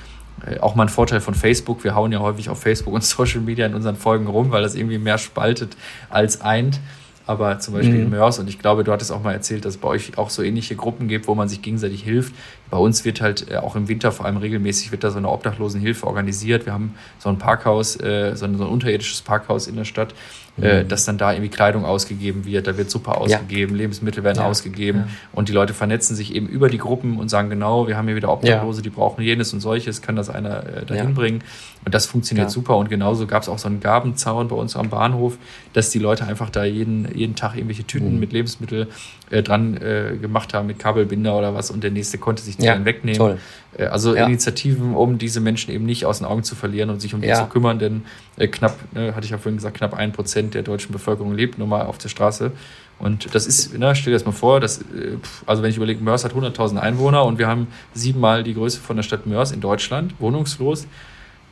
[0.46, 1.84] äh, auch mal ein Vorteil von Facebook.
[1.84, 4.76] Wir hauen ja häufig auf Facebook und Social Media in unseren Folgen rum, weil das
[4.76, 5.76] irgendwie mehr spaltet
[6.10, 6.80] als eint
[7.28, 8.02] aber zum Beispiel mhm.
[8.04, 10.30] in Mörs, und ich glaube, du hattest auch mal erzählt, dass es bei euch auch
[10.30, 12.34] so ähnliche Gruppen gibt, wo man sich gegenseitig hilft.
[12.70, 15.30] Bei uns wird halt äh, auch im Winter vor allem regelmäßig wird da so eine
[15.30, 16.66] Obdachlosenhilfe organisiert.
[16.66, 20.14] Wir haben so ein Parkhaus, äh, so, ein, so ein unterirdisches Parkhaus in der Stadt,
[20.58, 20.88] mhm.
[20.88, 23.82] dass dann da irgendwie Kleidung ausgegeben wird, da wird Suppe ausgegeben, ja.
[23.82, 24.46] Lebensmittel werden ja.
[24.46, 25.14] ausgegeben ja.
[25.34, 28.16] und die Leute vernetzen sich eben über die Gruppen und sagen genau, wir haben hier
[28.16, 31.44] wieder Obdachlose, die brauchen jenes und solches, kann das einer äh, dahin bringen
[31.84, 34.90] und das funktioniert super und genauso gab es auch so einen Gabenzaun bei uns am
[34.90, 35.38] Bahnhof,
[35.74, 38.20] dass die Leute einfach da jeden, jeden Tag irgendwelche Tüten mhm.
[38.20, 38.88] mit Lebensmittel
[39.30, 42.66] äh, dran äh, gemacht haben, mit Kabelbinder oder was und der nächste konnte sich die
[42.66, 43.18] dann wegnehmen.
[43.18, 43.38] Toll.
[43.78, 44.14] Äh, also.
[44.14, 47.34] Initiativen, um diese Menschen eben nicht aus den Augen zu verlieren und sich um die
[47.34, 48.04] zu kümmern, denn
[48.38, 51.58] äh, knapp, ne, hatte ich ja vorhin gesagt, knapp ein Prozent der deutschen Bevölkerung lebt
[51.58, 52.52] nun mal auf der Straße.
[52.98, 56.02] Und das ist, ne, stell dir das mal vor, dass, äh, also wenn ich überlege,
[56.02, 59.62] Mörs hat 100.000 Einwohner und wir haben siebenmal die Größe von der Stadt Mörs in
[59.62, 60.88] Deutschland, wohnungslos.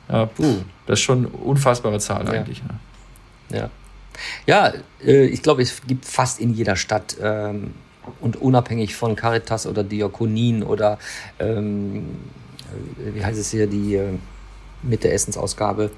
[0.09, 2.61] Ja, puh, das ist schon eine unfassbare Zahl eigentlich.
[2.63, 2.79] Ne?
[3.57, 3.69] Ja.
[4.45, 7.73] Ja, äh, ich glaube, es gibt fast in jeder Stadt ähm,
[8.21, 10.99] und unabhängig von Caritas oder Diakonien oder
[11.39, 12.05] ähm,
[12.97, 14.13] wie heißt es hier, die äh,
[14.81, 15.91] mit der Essensausgabe,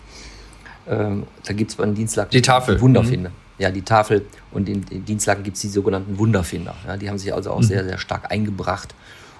[0.89, 2.79] ähm, da gibt es beim Dienstlag die Tafel.
[2.79, 3.29] Wunderfinder.
[3.29, 3.35] Mhm.
[3.57, 6.75] Ja, die Tafel und in den Dienstlagen gibt es die sogenannten Wunderfinder.
[6.85, 7.63] Ja, die haben sich also auch mhm.
[7.63, 8.93] sehr, sehr stark eingebracht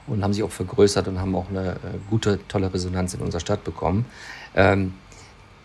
[0.08, 1.76] und haben sich auch vergrößert und haben auch eine äh,
[2.10, 4.06] gute, tolle Resonanz in unserer Stadt bekommen.
[4.56, 4.94] Ähm,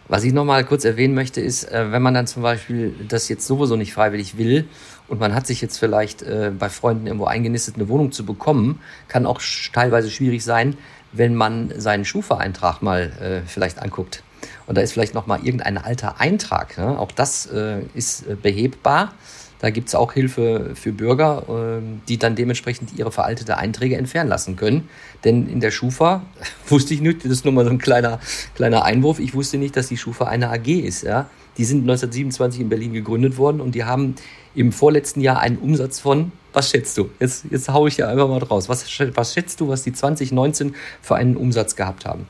[0.08, 3.46] was ich nochmal kurz erwähnen möchte, ist, äh, wenn man dann zum Beispiel das jetzt
[3.46, 4.66] sowieso nicht freiwillig will
[5.06, 8.80] und man hat sich jetzt vielleicht äh, bei Freunden irgendwo eingenistet, eine Wohnung zu bekommen,
[9.06, 9.40] kann auch
[9.72, 10.76] teilweise schwierig sein,
[11.12, 14.24] wenn man seinen Schufa-Eintrag mal äh, vielleicht anguckt.
[14.66, 16.78] Und da ist vielleicht nochmal irgendein alter Eintrag.
[16.78, 16.98] Ne?
[16.98, 19.12] Auch das äh, ist äh, behebbar.
[19.60, 24.30] Da gibt es auch Hilfe für Bürger, ähm, die dann dementsprechend ihre veraltete Einträge entfernen
[24.30, 24.88] lassen können.
[25.24, 26.22] Denn in der Schufa
[26.68, 28.20] wusste ich nicht, das ist nur mal so ein kleiner,
[28.54, 31.02] kleiner Einwurf, ich wusste nicht, dass die Schufa eine AG ist.
[31.02, 31.28] Ja?
[31.58, 34.14] Die sind 1927 in Berlin gegründet worden und die haben
[34.54, 37.10] im vorletzten Jahr einen Umsatz von, was schätzt du?
[37.20, 38.68] Jetzt, jetzt haue ich ja einfach mal draus.
[38.68, 42.26] Was, was schätzt du, was die 2019 für einen Umsatz gehabt haben?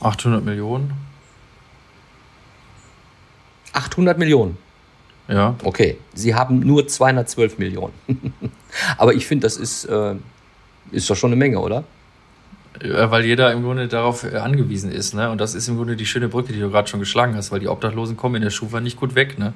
[0.00, 0.92] 800 Millionen.
[3.76, 4.56] 800 Millionen.
[5.28, 5.56] Ja.
[5.64, 7.92] Okay, sie haben nur 212 Millionen.
[8.98, 10.14] Aber ich finde, das ist, äh,
[10.92, 11.84] ist doch schon eine Menge, oder?
[12.82, 15.14] Ja, weil jeder im Grunde darauf äh, angewiesen ist.
[15.14, 15.30] Ne?
[15.30, 17.60] Und das ist im Grunde die schöne Brücke, die du gerade schon geschlagen hast, weil
[17.60, 19.38] die Obdachlosen kommen in der Schufa nicht gut weg.
[19.38, 19.54] Ne?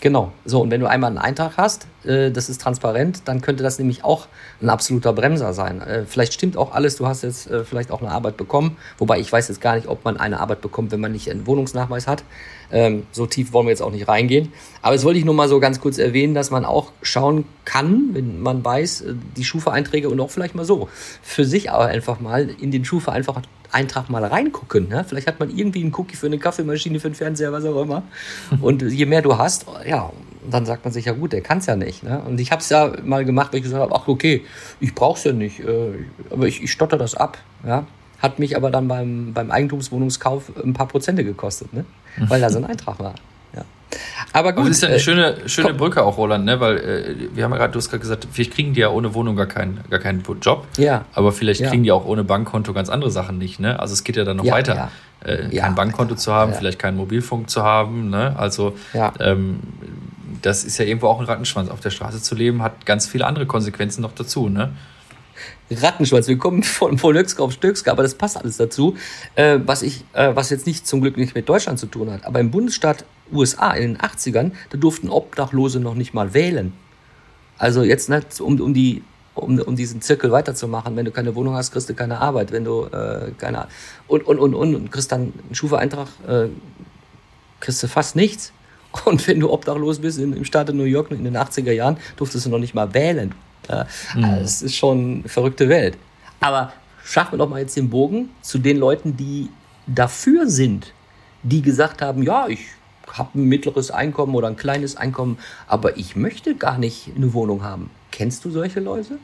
[0.00, 0.32] Genau.
[0.46, 3.78] So, und wenn du einmal einen Eintrag hast, äh, das ist transparent, dann könnte das
[3.78, 4.26] nämlich auch
[4.62, 5.82] ein absoluter Bremser sein.
[5.82, 9.20] Äh, vielleicht stimmt auch alles, du hast jetzt äh, vielleicht auch eine Arbeit bekommen, wobei
[9.20, 12.06] ich weiß jetzt gar nicht, ob man eine Arbeit bekommt, wenn man nicht einen Wohnungsnachweis
[12.06, 12.24] hat.
[12.72, 14.52] Ähm, so tief wollen wir jetzt auch nicht reingehen.
[14.82, 18.10] Aber jetzt wollte ich nur mal so ganz kurz erwähnen, dass man auch schauen kann,
[18.12, 20.88] wenn man weiß, äh, die Schufa-Einträge und auch vielleicht mal so,
[21.22, 24.88] für sich aber einfach mal in den Schufa einfach Eintrag mal reingucken.
[24.88, 25.04] Ne?
[25.06, 28.02] Vielleicht hat man irgendwie einen Cookie für eine Kaffeemaschine, für einen Fernseher, was auch immer.
[28.60, 30.12] Und je mehr du hast, ja,
[30.48, 32.02] dann sagt man sich ja gut, der kann es ja nicht.
[32.02, 32.20] Ne?
[32.22, 34.44] Und ich habe es ja mal gemacht, weil ich gesagt habe, ach okay,
[34.80, 35.92] ich brauche es ja nicht, äh,
[36.30, 37.38] aber ich, ich stotter das ab.
[37.64, 37.86] Ja?
[38.20, 41.84] Hat mich aber dann beim, beim Eigentumswohnungskauf ein paar Prozente gekostet, ne?
[42.28, 43.14] weil da so ein Eintrag war.
[44.32, 44.66] Aber gut.
[44.66, 46.60] Das ist ja eine äh, schöne, schöne Brücke auch, Roland, ne?
[46.60, 49.14] weil äh, wir haben ja gerade, du hast gerade gesagt, vielleicht kriegen die ja ohne
[49.14, 50.66] Wohnung gar keinen, gar keinen Job.
[50.76, 51.04] Ja.
[51.12, 51.68] Aber vielleicht ja.
[51.68, 53.60] kriegen die auch ohne Bankkonto ganz andere Sachen nicht.
[53.60, 53.78] Ne?
[53.80, 54.74] Also es geht ja dann noch ja, weiter.
[54.74, 54.90] Ja.
[55.24, 58.08] Äh, kein Bankkonto zu haben, vielleicht keinen Mobilfunk zu haben.
[58.08, 58.34] Ne?
[58.38, 58.74] Also
[59.18, 59.60] ähm,
[60.40, 61.68] das ist ja irgendwo auch ein Rattenschwanz.
[61.68, 64.48] Auf der Straße zu leben hat ganz viele andere Konsequenzen noch dazu.
[64.48, 64.70] Ne?
[65.70, 66.28] Rattenschwanz.
[66.28, 68.96] Wir kommen von, von Höchsker auf Stöcksker, aber das passt alles dazu.
[69.34, 72.24] Äh, was, ich, äh, was jetzt nicht zum Glück nicht mit Deutschland zu tun hat.
[72.24, 76.72] Aber im Bundesstaat USA in den 80ern, da durften Obdachlose noch nicht mal wählen.
[77.58, 79.02] Also jetzt nicht, um, um, die,
[79.34, 80.96] um, um diesen Zirkel weiterzumachen.
[80.96, 82.52] Wenn du keine Wohnung hast, kriegst du keine Arbeit.
[82.52, 83.68] Wenn du äh, keine
[84.08, 86.48] und, und, und, und, und kriegst dann einen Schufa-Eintrag, äh,
[87.60, 88.52] kriegst du fast nichts.
[89.04, 92.50] Und wenn du obdachlos bist im Staat New York in den 80er Jahren, durftest du
[92.50, 93.34] noch nicht mal wählen.
[93.68, 94.24] Ja, mhm.
[94.24, 95.96] also es ist schon eine verrückte Welt.
[96.40, 96.72] Aber
[97.04, 99.48] schaffen wir doch mal jetzt den Bogen zu den Leuten, die
[99.86, 100.92] dafür sind,
[101.42, 102.60] die gesagt haben, ja, ich
[103.12, 107.62] habe ein mittleres Einkommen oder ein kleines Einkommen, aber ich möchte gar nicht eine Wohnung
[107.62, 107.90] haben.
[108.10, 109.18] Kennst du solche Leute?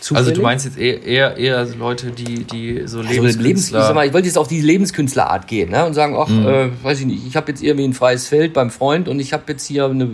[0.00, 0.28] Zufällig?
[0.28, 3.42] Also du meinst jetzt eher, eher, eher Leute, die, die so also Lebenskünstler...
[3.42, 5.84] Lebens, ich, mal, ich wollte jetzt auf die Lebenskünstlerart gehen ne?
[5.84, 6.46] und sagen, ach, mhm.
[6.46, 9.32] äh, weiß ich nicht, ich habe jetzt irgendwie ein freies Feld beim Freund und ich
[9.32, 10.08] habe jetzt hier eine...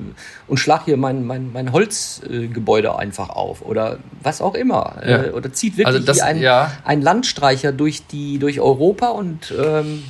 [0.47, 4.97] und schlag hier mein, mein, mein Holzgebäude äh, einfach auf oder was auch immer.
[5.07, 5.25] Ja.
[5.25, 6.73] Äh, oder zieht wirklich also das, ein, ja.
[6.85, 10.03] ein Landstreicher durch, die, durch Europa und ähm,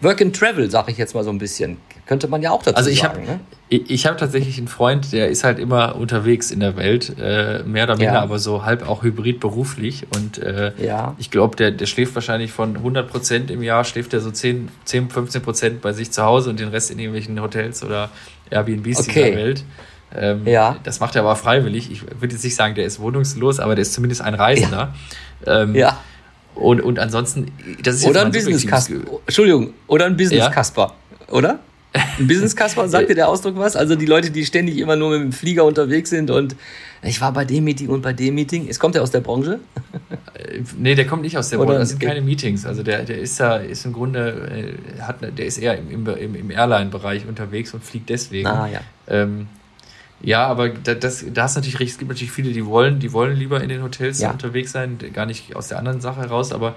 [0.00, 1.76] Work and Travel, sag ich jetzt mal so ein bisschen.
[2.10, 3.18] Könnte man ja auch dazu Also ich sagen.
[3.22, 3.40] habe ne?
[3.68, 7.62] ich, ich hab tatsächlich einen Freund, der ist halt immer unterwegs in der Welt, äh,
[7.62, 8.20] mehr oder weniger, Ja.
[8.22, 10.08] aber so halb auch hybrid beruflich.
[10.16, 11.14] Und äh, Ja.
[11.18, 14.70] ich glaube, der, der schläft wahrscheinlich von 100 Prozent im Jahr, schläft er so 10,
[14.86, 18.10] 10 15 Prozent bei sich zu Hause und den Rest in irgendwelchen Hotels oder
[18.50, 19.26] Airbnbs Okay.
[19.26, 19.64] dieser Welt.
[20.12, 20.78] Ähm, Ja.
[20.82, 21.92] Das macht er aber freiwillig.
[21.92, 24.92] Ich würde jetzt nicht sagen, der ist wohnungslos, aber der ist zumindest ein Reisender.
[25.46, 25.96] Ähm, Ja.
[26.56, 27.52] Und, und ansonsten,
[27.84, 28.96] das ist Oder ein Business Kasper.
[29.26, 30.50] Entschuldigung, oder ein Business Ja?
[30.50, 30.92] Kasper,
[31.30, 31.60] oder?
[31.92, 33.74] Ein Business Kasper, sagt dir der Ausdruck was?
[33.74, 36.54] Also die Leute, die ständig immer nur mit dem Flieger unterwegs sind und
[37.02, 38.68] ich war bei dem Meeting und bei dem Meeting.
[38.68, 39.58] Es kommt ja aus der Branche.
[40.78, 41.78] Nee, der kommt nicht aus der Branche.
[41.78, 42.66] Das sind keine Meetings.
[42.66, 46.34] Also der, der ist da, ist im Grunde, äh, hat, der ist eher im, im,
[46.34, 48.46] im Airline-Bereich unterwegs und fliegt deswegen.
[48.46, 48.80] Ah, ja.
[49.08, 49.48] Ähm,
[50.22, 51.92] ja, aber da, das, da hast du natürlich recht.
[51.92, 54.30] Es gibt natürlich viele, die wollen, die wollen lieber in den Hotels Ja.
[54.30, 56.52] unterwegs sein, gar nicht aus der anderen Sache heraus.
[56.52, 56.74] Aber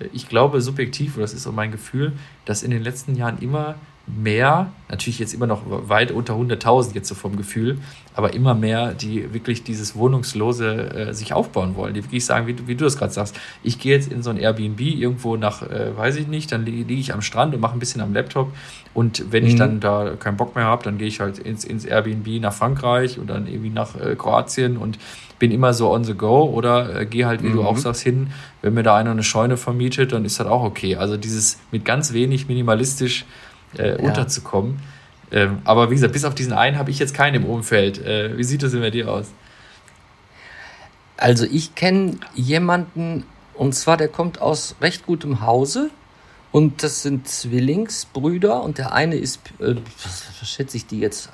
[0.00, 2.12] äh, ich glaube subjektiv, oder das ist so mein Gefühl,
[2.44, 3.76] dass in den letzten Jahren immer
[4.16, 7.78] mehr, natürlich jetzt immer noch weit unter 100.000 jetzt so vom Gefühl,
[8.14, 12.54] aber immer mehr, die wirklich dieses Wohnungslose äh, sich aufbauen wollen, die wirklich sagen, wie,
[12.54, 15.62] du- wie du das gerade sagst, ich gehe jetzt in so ein Airbnb irgendwo nach,
[15.62, 18.52] äh, weiß ich nicht, dann liege ich am Strand und mache ein bisschen am Laptop
[18.94, 19.58] und wenn ich Mhm.
[19.58, 23.18] dann da keinen Bock mehr habe, dann gehe ich halt ins, ins Airbnb nach Frankreich
[23.18, 24.98] und dann irgendwie nach äh, Kroatien und
[25.38, 27.66] bin immer so on the go oder äh, gehe halt, wie du Mhm.
[27.66, 28.28] auch sagst, hin,
[28.60, 30.96] wenn mir da einer eine Scheune vermietet, dann ist das auch okay.
[30.96, 33.24] Also dieses mit ganz wenig minimalistisch
[33.76, 34.80] äh, unterzukommen.
[35.32, 38.04] Ähm, aber wie gesagt, bis auf diesen einen habe ich jetzt keinen im Umfeld.
[38.04, 39.26] Äh, wie sieht das denn bei dir aus?
[41.16, 45.90] Also ich kenne jemanden, und zwar der kommt aus recht gutem Hause.
[46.52, 49.76] Und das sind Zwillingsbrüder und der eine ist, äh,
[50.44, 51.30] schätze ich die jetzt,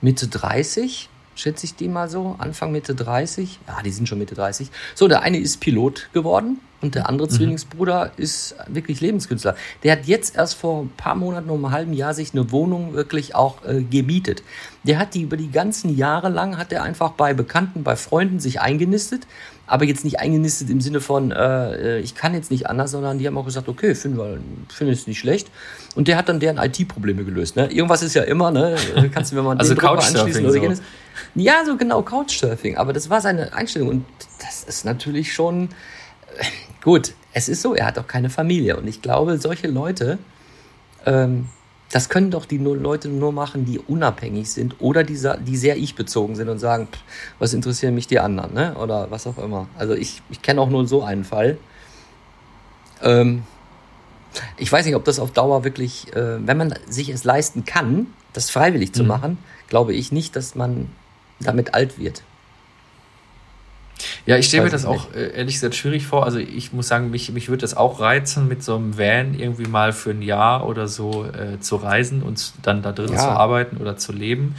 [0.00, 3.58] Mitte 30, schätze ich die mal so, Anfang Mitte 30.
[3.66, 4.70] Ja, die sind schon Mitte 30.
[4.94, 9.56] So, der eine ist Pilot geworden und der andere Zwillingsbruder ist wirklich Lebenskünstler.
[9.82, 12.94] Der hat jetzt erst vor ein paar Monaten, um ein halben Jahr sich eine Wohnung
[12.94, 14.42] wirklich auch äh, gemietet.
[14.84, 18.38] Der hat die über die ganzen Jahre lang, hat er einfach bei Bekannten, bei Freunden
[18.38, 19.26] sich eingenistet,
[19.66, 23.18] aber jetzt nicht eingenistet im Sinne von, äh, äh, ich kann jetzt nicht anders, sondern
[23.18, 24.38] die haben auch gesagt, okay, finden wir,
[24.72, 25.50] finden es nicht schlecht.
[25.96, 27.56] Und der hat dann deren IT-Probleme gelöst.
[27.56, 27.70] Ne?
[27.72, 28.76] Irgendwas ist ja immer, ne?
[29.12, 30.58] Kannst du, wenn man Also den anschließen oder so.
[30.58, 30.82] jenes.
[31.34, 32.76] Ja, so genau, Couchsurfing.
[32.76, 33.88] Aber das war seine Einstellung.
[33.88, 34.04] Und
[34.38, 35.70] das ist natürlich schon
[36.38, 36.44] äh,
[36.86, 37.14] gut.
[37.32, 38.76] Es ist so, er hat auch keine Familie.
[38.76, 40.18] Und ich glaube, solche Leute,
[41.04, 41.48] ähm,
[41.90, 46.36] das können doch die Leute nur machen, die unabhängig sind oder die, die sehr ich-bezogen
[46.36, 47.00] sind und sagen, pff,
[47.40, 48.76] was interessieren mich die anderen, ne?
[48.76, 49.66] Oder was auch immer.
[49.76, 51.58] Also ich, ich kenne auch nur so einen Fall.
[53.02, 53.42] Ähm,
[54.56, 58.06] ich weiß nicht, ob das auf Dauer wirklich, äh, wenn man sich es leisten kann,
[58.32, 59.08] das freiwillig zu Mhm.
[59.08, 60.88] machen, glaube ich nicht, dass man
[61.40, 62.22] damit alt wird.
[64.26, 66.24] Ja, ich stelle mir das auch äh, ehrlich gesagt schwierig vor.
[66.24, 69.66] Also ich muss sagen, mich, mich würde das auch reizen, mit so einem Van irgendwie
[69.68, 73.18] mal für ein Jahr oder so äh, zu reisen und dann da drin Ja.
[73.18, 74.56] zu arbeiten oder zu leben.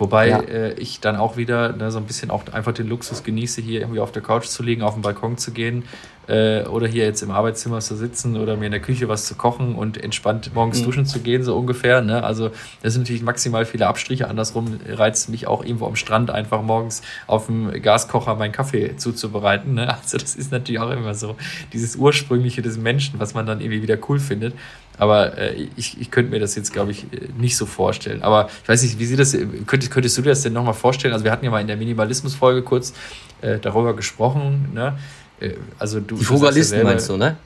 [0.00, 0.40] Wobei Ja.
[0.40, 3.80] äh, ich dann auch wieder ne, so ein bisschen auch einfach den Luxus genieße, hier
[3.80, 5.84] irgendwie auf der Couch zu liegen, auf dem Balkon zu gehen
[6.26, 9.34] äh, oder hier jetzt im Arbeitszimmer zu sitzen oder mir in der Küche was zu
[9.34, 10.84] kochen und entspannt morgens Mhm.
[10.84, 12.00] duschen zu gehen, so ungefähr.
[12.00, 12.24] Ne?
[12.24, 12.50] Also
[12.82, 14.26] das sind natürlich maximal viele Abstriche.
[14.28, 19.74] Andersrum reizt mich auch irgendwo am Strand einfach morgens auf dem Gaskocher meinen Kaffee zuzubereiten.
[19.74, 19.94] Ne?
[20.02, 21.36] Also das ist natürlich auch immer so
[21.74, 24.54] dieses Ursprüngliche des Menschen, was man dann irgendwie wieder cool findet.
[25.00, 27.06] Aber äh, ich, ich könnte mir das jetzt, glaube ich,
[27.38, 28.22] nicht so vorstellen.
[28.22, 29.32] Aber ich weiß nicht, wie sieht das,
[29.66, 31.14] könntest, könntest du dir das denn nochmal vorstellen?
[31.14, 32.92] Also wir hatten ja mal in der Minimalismus-Folge kurz
[33.40, 34.68] äh, darüber gesprochen.
[34.74, 34.98] Ne?
[35.40, 37.36] Äh, Also du, Die ja Frugalisten meinst du, ne?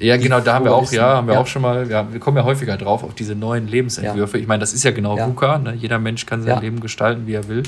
[0.00, 1.40] ja, Die genau, da haben wir auch, ja, haben wir ja.
[1.40, 4.36] auch schon mal, ja, wir kommen ja häufiger drauf auf diese neuen Lebensentwürfe.
[4.38, 5.28] Ich meine, das ist ja genau Ja.
[5.28, 5.74] VUCA, ne?
[5.74, 6.58] jeder Mensch kann sein Ja.
[6.60, 7.62] Leben gestalten, wie er will.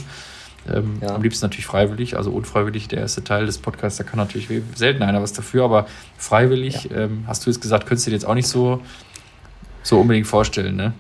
[0.69, 1.15] Ähm, Ja.
[1.15, 5.03] Am liebsten natürlich freiwillig, also unfreiwillig, der erste Teil des Podcasts, da kann natürlich selten
[5.05, 5.87] einer was dafür, aber
[6.19, 8.81] freiwillig, ähm, hast du jetzt gesagt, könntest du dir jetzt auch nicht so,
[9.83, 10.93] so unbedingt vorstellen, ne?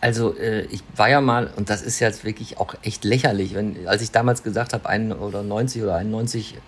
[0.00, 3.88] Also äh, ich war ja mal, und das ist jetzt wirklich auch echt lächerlich, wenn,
[3.88, 6.58] als ich damals gesagt habe, ein oder 90 oder 91,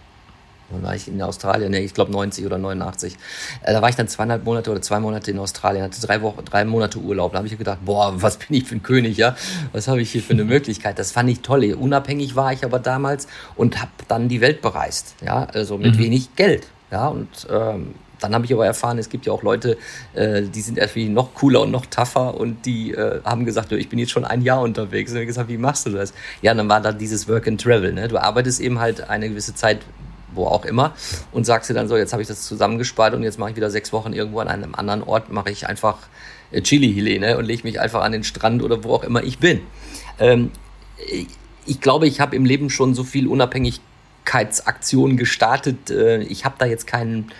[0.70, 1.70] wann war ich in Australien?
[1.70, 3.18] Nee, ich glaube 90 oder 89.
[3.62, 6.46] Äh, da war ich dann zweieinhalb Monate oder zwei Monate in Australien, hatte drei Wochen,
[6.46, 7.32] drei Monate Urlaub.
[7.32, 9.36] Da habe ich gedacht, boah, was bin ich für ein König, ja?
[9.72, 10.98] Was habe ich hier für eine Möglichkeit?
[10.98, 11.74] Das fand ich toll.
[11.74, 16.36] Unabhängig war ich aber damals und habe dann die Welt bereist, ja, also mit wenig
[16.36, 19.76] Geld, ja, und ähm, dann habe ich aber erfahren, es gibt ja auch Leute,
[20.14, 23.88] äh, die sind irgendwie noch cooler und noch tougher und die äh, haben gesagt, ich
[23.88, 25.12] bin jetzt schon ein Jahr unterwegs.
[25.12, 26.14] Und ich gesagt, wie machst du das?
[26.42, 27.92] Ja, dann war da dieses Work and Travel.
[27.92, 28.08] Ne?
[28.08, 29.80] Du arbeitest eben halt eine gewisse Zeit,
[30.34, 30.94] wo auch immer,
[31.32, 33.70] und sagst dir dann so, jetzt habe ich das zusammengespart und jetzt mache ich wieder
[33.70, 35.98] sechs Wochen irgendwo an einem anderen Ort, mache ich einfach
[36.50, 37.38] äh, Chili-Hile ne?
[37.38, 39.60] und lege mich einfach an den Strand oder wo auch immer ich bin.
[40.18, 40.50] Ähm,
[41.66, 45.90] ich glaube, ich habe im Leben schon so viel Unabhängigkeitsaktionen gestartet.
[45.90, 47.32] Äh, ich habe da jetzt keinen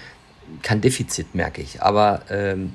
[0.63, 1.83] kein Defizit, merke ich.
[1.83, 2.73] Aber ähm,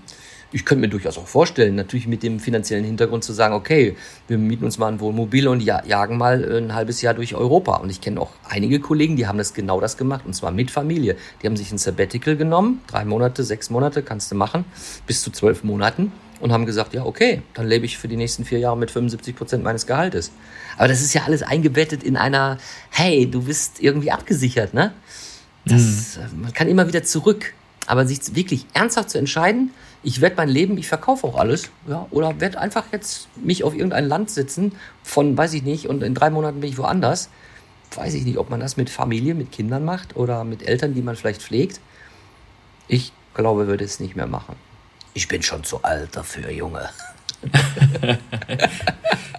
[0.54, 3.96] ich könnte mir durchaus auch vorstellen, natürlich mit dem finanziellen Hintergrund zu sagen, okay,
[4.28, 7.78] wir mieten uns mal ein Wohnmobil und jagen mal ein halbes Jahr durch Europa.
[7.78, 10.70] Und ich kenne auch einige Kollegen, die haben das genau das gemacht, und zwar mit
[10.70, 11.16] Familie.
[11.42, 14.66] Die haben sich ein Sabbatical genommen, drei Monate, sechs Monate kannst du machen,
[15.08, 18.44] bis zu zwölf Monaten und haben gesagt, ja, okay, dann lebe ich für die nächsten
[18.44, 20.32] vier Jahre mit 75 Prozent meines Gehaltes.
[20.78, 22.58] Aber das ist ja alles eingebettet in einer,
[22.90, 24.94] hey, du bist irgendwie abgesichert, ne?
[25.66, 26.42] Das, mhm.
[26.42, 27.54] Man kann immer wieder zurück.
[27.92, 32.08] Aber sich wirklich ernsthaft zu entscheiden, ich werde mein Leben, ich verkaufe auch alles, ja,
[32.10, 34.72] oder werde einfach jetzt mich auf irgendein Land sitzen
[35.04, 37.30] von, weiß ich nicht, und in drei Monaten bin ich woanders.
[37.94, 41.02] Weiß ich nicht, ob man das mit Familie, mit Kindern macht oder mit Eltern, die
[41.02, 41.82] man vielleicht pflegt.
[42.88, 44.56] Ich glaube, würde es nicht mehr machen.
[45.14, 46.90] Ich bin schon zu alt dafür, Junge.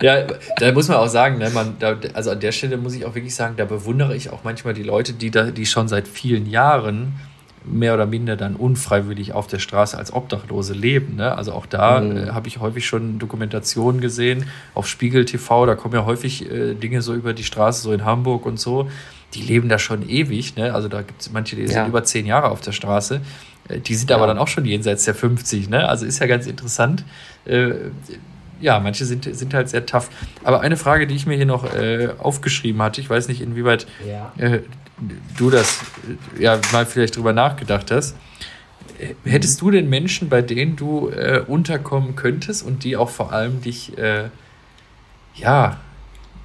[0.03, 0.27] ja,
[0.59, 3.15] da muss man auch sagen, ne, man, da, also an der Stelle muss ich auch
[3.15, 6.45] wirklich sagen, da bewundere ich auch manchmal die Leute, die da, die schon seit vielen
[6.45, 7.15] Jahren
[7.65, 11.17] mehr oder minder dann unfreiwillig auf der Straße als Obdachlose leben.
[11.17, 11.37] Ne?
[11.37, 12.17] Also auch da mhm.
[12.17, 16.75] äh, habe ich häufig schon Dokumentationen gesehen auf Spiegel TV, da kommen ja häufig äh,
[16.75, 18.89] Dinge so über die Straße, so in Hamburg und so.
[19.35, 20.75] Die leben da schon ewig, ne?
[20.75, 21.69] Also da gibt es manche, die ja.
[21.69, 23.23] sind über zehn Jahre auf der Straße.
[23.69, 24.17] Äh, die sind ja.
[24.17, 25.89] aber dann auch schon jenseits der 50, ne?
[25.89, 27.05] Also ist ja ganz interessant.
[27.45, 27.73] Äh,
[28.61, 30.09] ja, manche sind, sind halt sehr tough.
[30.45, 33.87] Aber eine Frage, die ich mir hier noch äh, aufgeschrieben hatte, ich weiß nicht, inwieweit
[34.07, 34.33] ja.
[35.37, 35.81] Du das
[36.39, 38.17] äh, ja mal vielleicht drüber nachgedacht hast.
[39.25, 43.61] Hättest du denn Menschen, bei denen du äh, unterkommen könntest und die auch vor allem
[43.61, 44.29] dich, äh,
[45.35, 45.81] ja,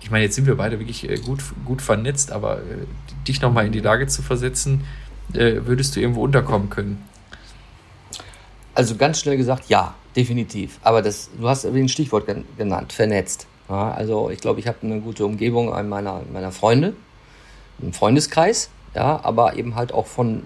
[0.02, 2.86] ich meine, jetzt sind wir beide wirklich äh, gut, gut vernetzt, aber äh,
[3.28, 4.86] dich nochmal in die Lage zu versetzen,
[5.34, 7.04] äh, würdest du irgendwo unterkommen können?
[8.74, 10.80] Also ganz schnell gesagt, ja, definitiv.
[10.82, 13.48] Aber das, du hast ein Stichwort genannt, vernetzt.
[13.70, 16.94] Ja, also ich glaube, ich habe eine gute Umgebung meiner, meiner Freunde,
[17.82, 20.44] einen Freundeskreis, ja, aber eben halt auch von,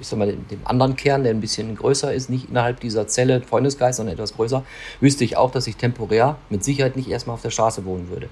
[0.00, 3.40] ich sag mal, dem anderen Kern, der ein bisschen größer ist, nicht innerhalb dieser Zelle
[3.42, 4.64] Freundeskreis, sondern etwas größer,
[5.00, 8.28] wüsste ich auch, dass ich temporär mit Sicherheit nicht erstmal auf der Straße wohnen würde.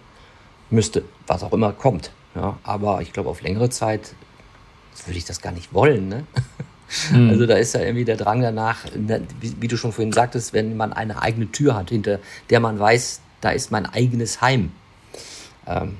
[0.70, 2.12] Müsste, was auch immer kommt.
[2.34, 4.14] Ja, aber ich glaube, auf längere Zeit
[5.06, 6.08] würde ich das gar nicht wollen.
[6.08, 6.24] Ne?
[7.12, 7.30] Mhm.
[7.30, 10.76] Also da ist ja irgendwie der Drang danach, wie, wie, du schon vorhin sagtest, wenn
[10.76, 12.18] man eine eigene Tür hat, hinter
[12.50, 14.72] der man weiß, da ist mein eigenes Heim.
[15.66, 15.96] Ähm,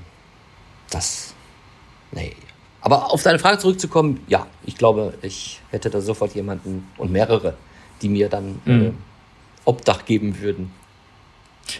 [0.90, 1.29] das,
[2.12, 2.34] nee.
[2.82, 7.54] Aber auf deine Frage zurückzukommen, ja, ich glaube, ich hätte da sofort jemanden und mehrere,
[8.00, 8.82] die mir dann mhm.
[8.86, 8.92] äh,
[9.66, 10.72] Obdach geben würden.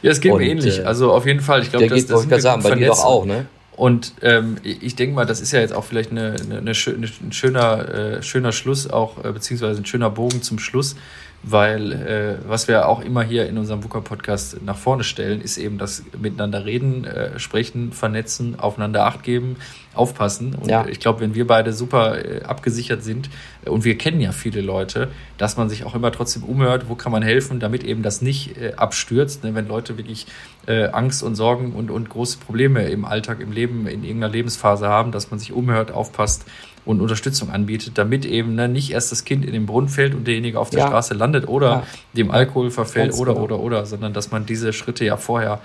[0.02, 0.78] Ja, es geht und, mir ähnlich.
[0.78, 1.62] Äh, also auf jeden Fall.
[1.62, 3.46] Ich glaube, das, das sind sagen, bei dir doch auch, ne?
[3.76, 7.32] Und ähm, ich denke mal, das ist ja jetzt auch vielleicht eine, eine, eine, ein
[7.32, 10.96] schöner, äh, schöner Schluss, auch äh, beziehungsweise ein schöner Bogen zum Schluss,
[11.42, 15.79] weil äh, was wir auch immer hier in unserem VUCA-Podcast nach vorne stellen, ist eben
[15.79, 19.57] das Miteinander reden, äh, sprechen, vernetzen, aufeinander Acht geben,
[19.94, 20.55] aufpassen.
[20.55, 20.87] Und ja.
[20.87, 23.31] ich glaube, wenn wir beide super äh, abgesichert sind
[23.64, 26.94] äh, und wir kennen ja viele Leute, dass man sich auch immer trotzdem umhört, wo
[26.94, 29.42] kann man helfen, damit eben das nicht äh, abstürzt.
[29.42, 29.55] Ne?
[29.55, 30.26] Wenn Leute wirklich
[30.66, 34.88] äh, Angst und Sorgen und, und große Probleme im Alltag, im Leben, in irgendeiner Lebensphase
[34.88, 36.44] haben, dass man sich umhört, aufpasst
[36.84, 40.26] und Unterstützung anbietet, damit eben ne, nicht erst das Kind in den Brunnen fällt und
[40.26, 40.86] derjenige auf der ja.
[40.86, 41.86] Straße landet oder ja.
[42.14, 43.44] dem Alkohol verfällt Ganz oder, genau.
[43.44, 45.60] oder, oder, sondern dass man diese Schritte ja vorher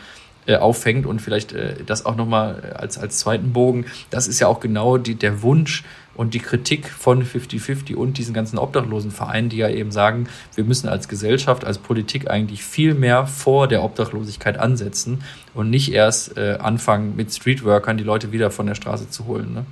[0.47, 3.85] äh, auffängt und vielleicht äh, das auch nochmal als, als zweiten Bogen.
[4.09, 8.33] Das ist ja auch genau die, der Wunsch und die Kritik von 50-50 und diesen
[8.33, 13.27] ganzen Obdachlosenvereinen, die ja eben sagen, wir müssen als Gesellschaft, als Politik eigentlich viel mehr
[13.27, 15.23] vor der Obdachlosigkeit ansetzen
[15.53, 19.53] und nicht erst äh, anfangen, mit Streetworkern die Leute wieder von der Straße zu holen.
[19.53, 19.65] Ne?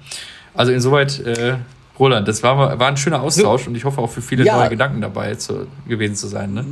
[0.54, 1.56] Also insoweit, äh,
[2.00, 3.70] Roland, das war, war ein schöner Austausch so.
[3.70, 4.58] und ich hoffe auch für viele ja.
[4.58, 6.54] neue Gedanken dabei zu, gewesen zu sein.
[6.54, 6.66] Ne?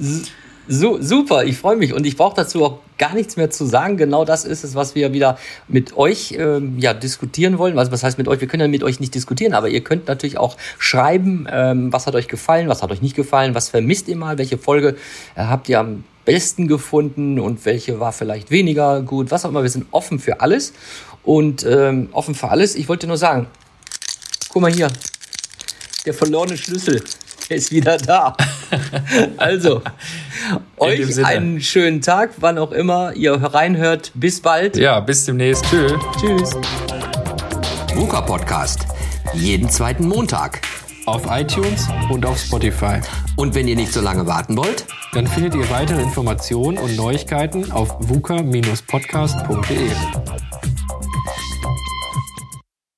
[0.68, 3.98] So, super, ich freue mich und ich brauche dazu auch gar nichts mehr zu sagen.
[3.98, 7.78] Genau das ist es, was wir wieder mit euch ähm, ja, diskutieren wollen.
[7.80, 8.40] Also, was heißt mit euch?
[8.42, 12.06] Wir können ja mit euch nicht diskutieren, aber ihr könnt natürlich auch schreiben, ähm, was
[12.06, 14.96] hat euch gefallen, was hat euch nicht gefallen, was vermisst ihr mal, welche Folge
[15.36, 19.64] äh, habt ihr am besten gefunden und welche war vielleicht weniger gut, was auch immer.
[19.64, 20.74] Wir sind offen für alles
[21.24, 22.76] und ähm, offen für alles.
[22.76, 23.48] Ich wollte nur sagen,
[24.52, 24.92] Guck mal hier.
[26.06, 27.02] Der verlorene Schlüssel.
[27.50, 28.36] Der ist wieder da.
[29.38, 29.82] also,
[30.78, 34.12] euch einen schönen Tag, wann auch immer ihr reinhört.
[34.14, 34.76] Bis bald.
[34.76, 35.64] Ja, bis demnächst.
[35.70, 35.94] Tschüss.
[36.20, 36.50] Tschüss.
[37.96, 38.82] VUCA Podcast.
[39.34, 40.62] Jeden zweiten Montag.
[41.06, 43.00] Auf iTunes und auf Spotify.
[43.38, 47.72] Und wenn ihr nicht so lange warten wollt, dann findet ihr weitere Informationen und Neuigkeiten
[47.72, 49.92] auf vuca-podcast.de.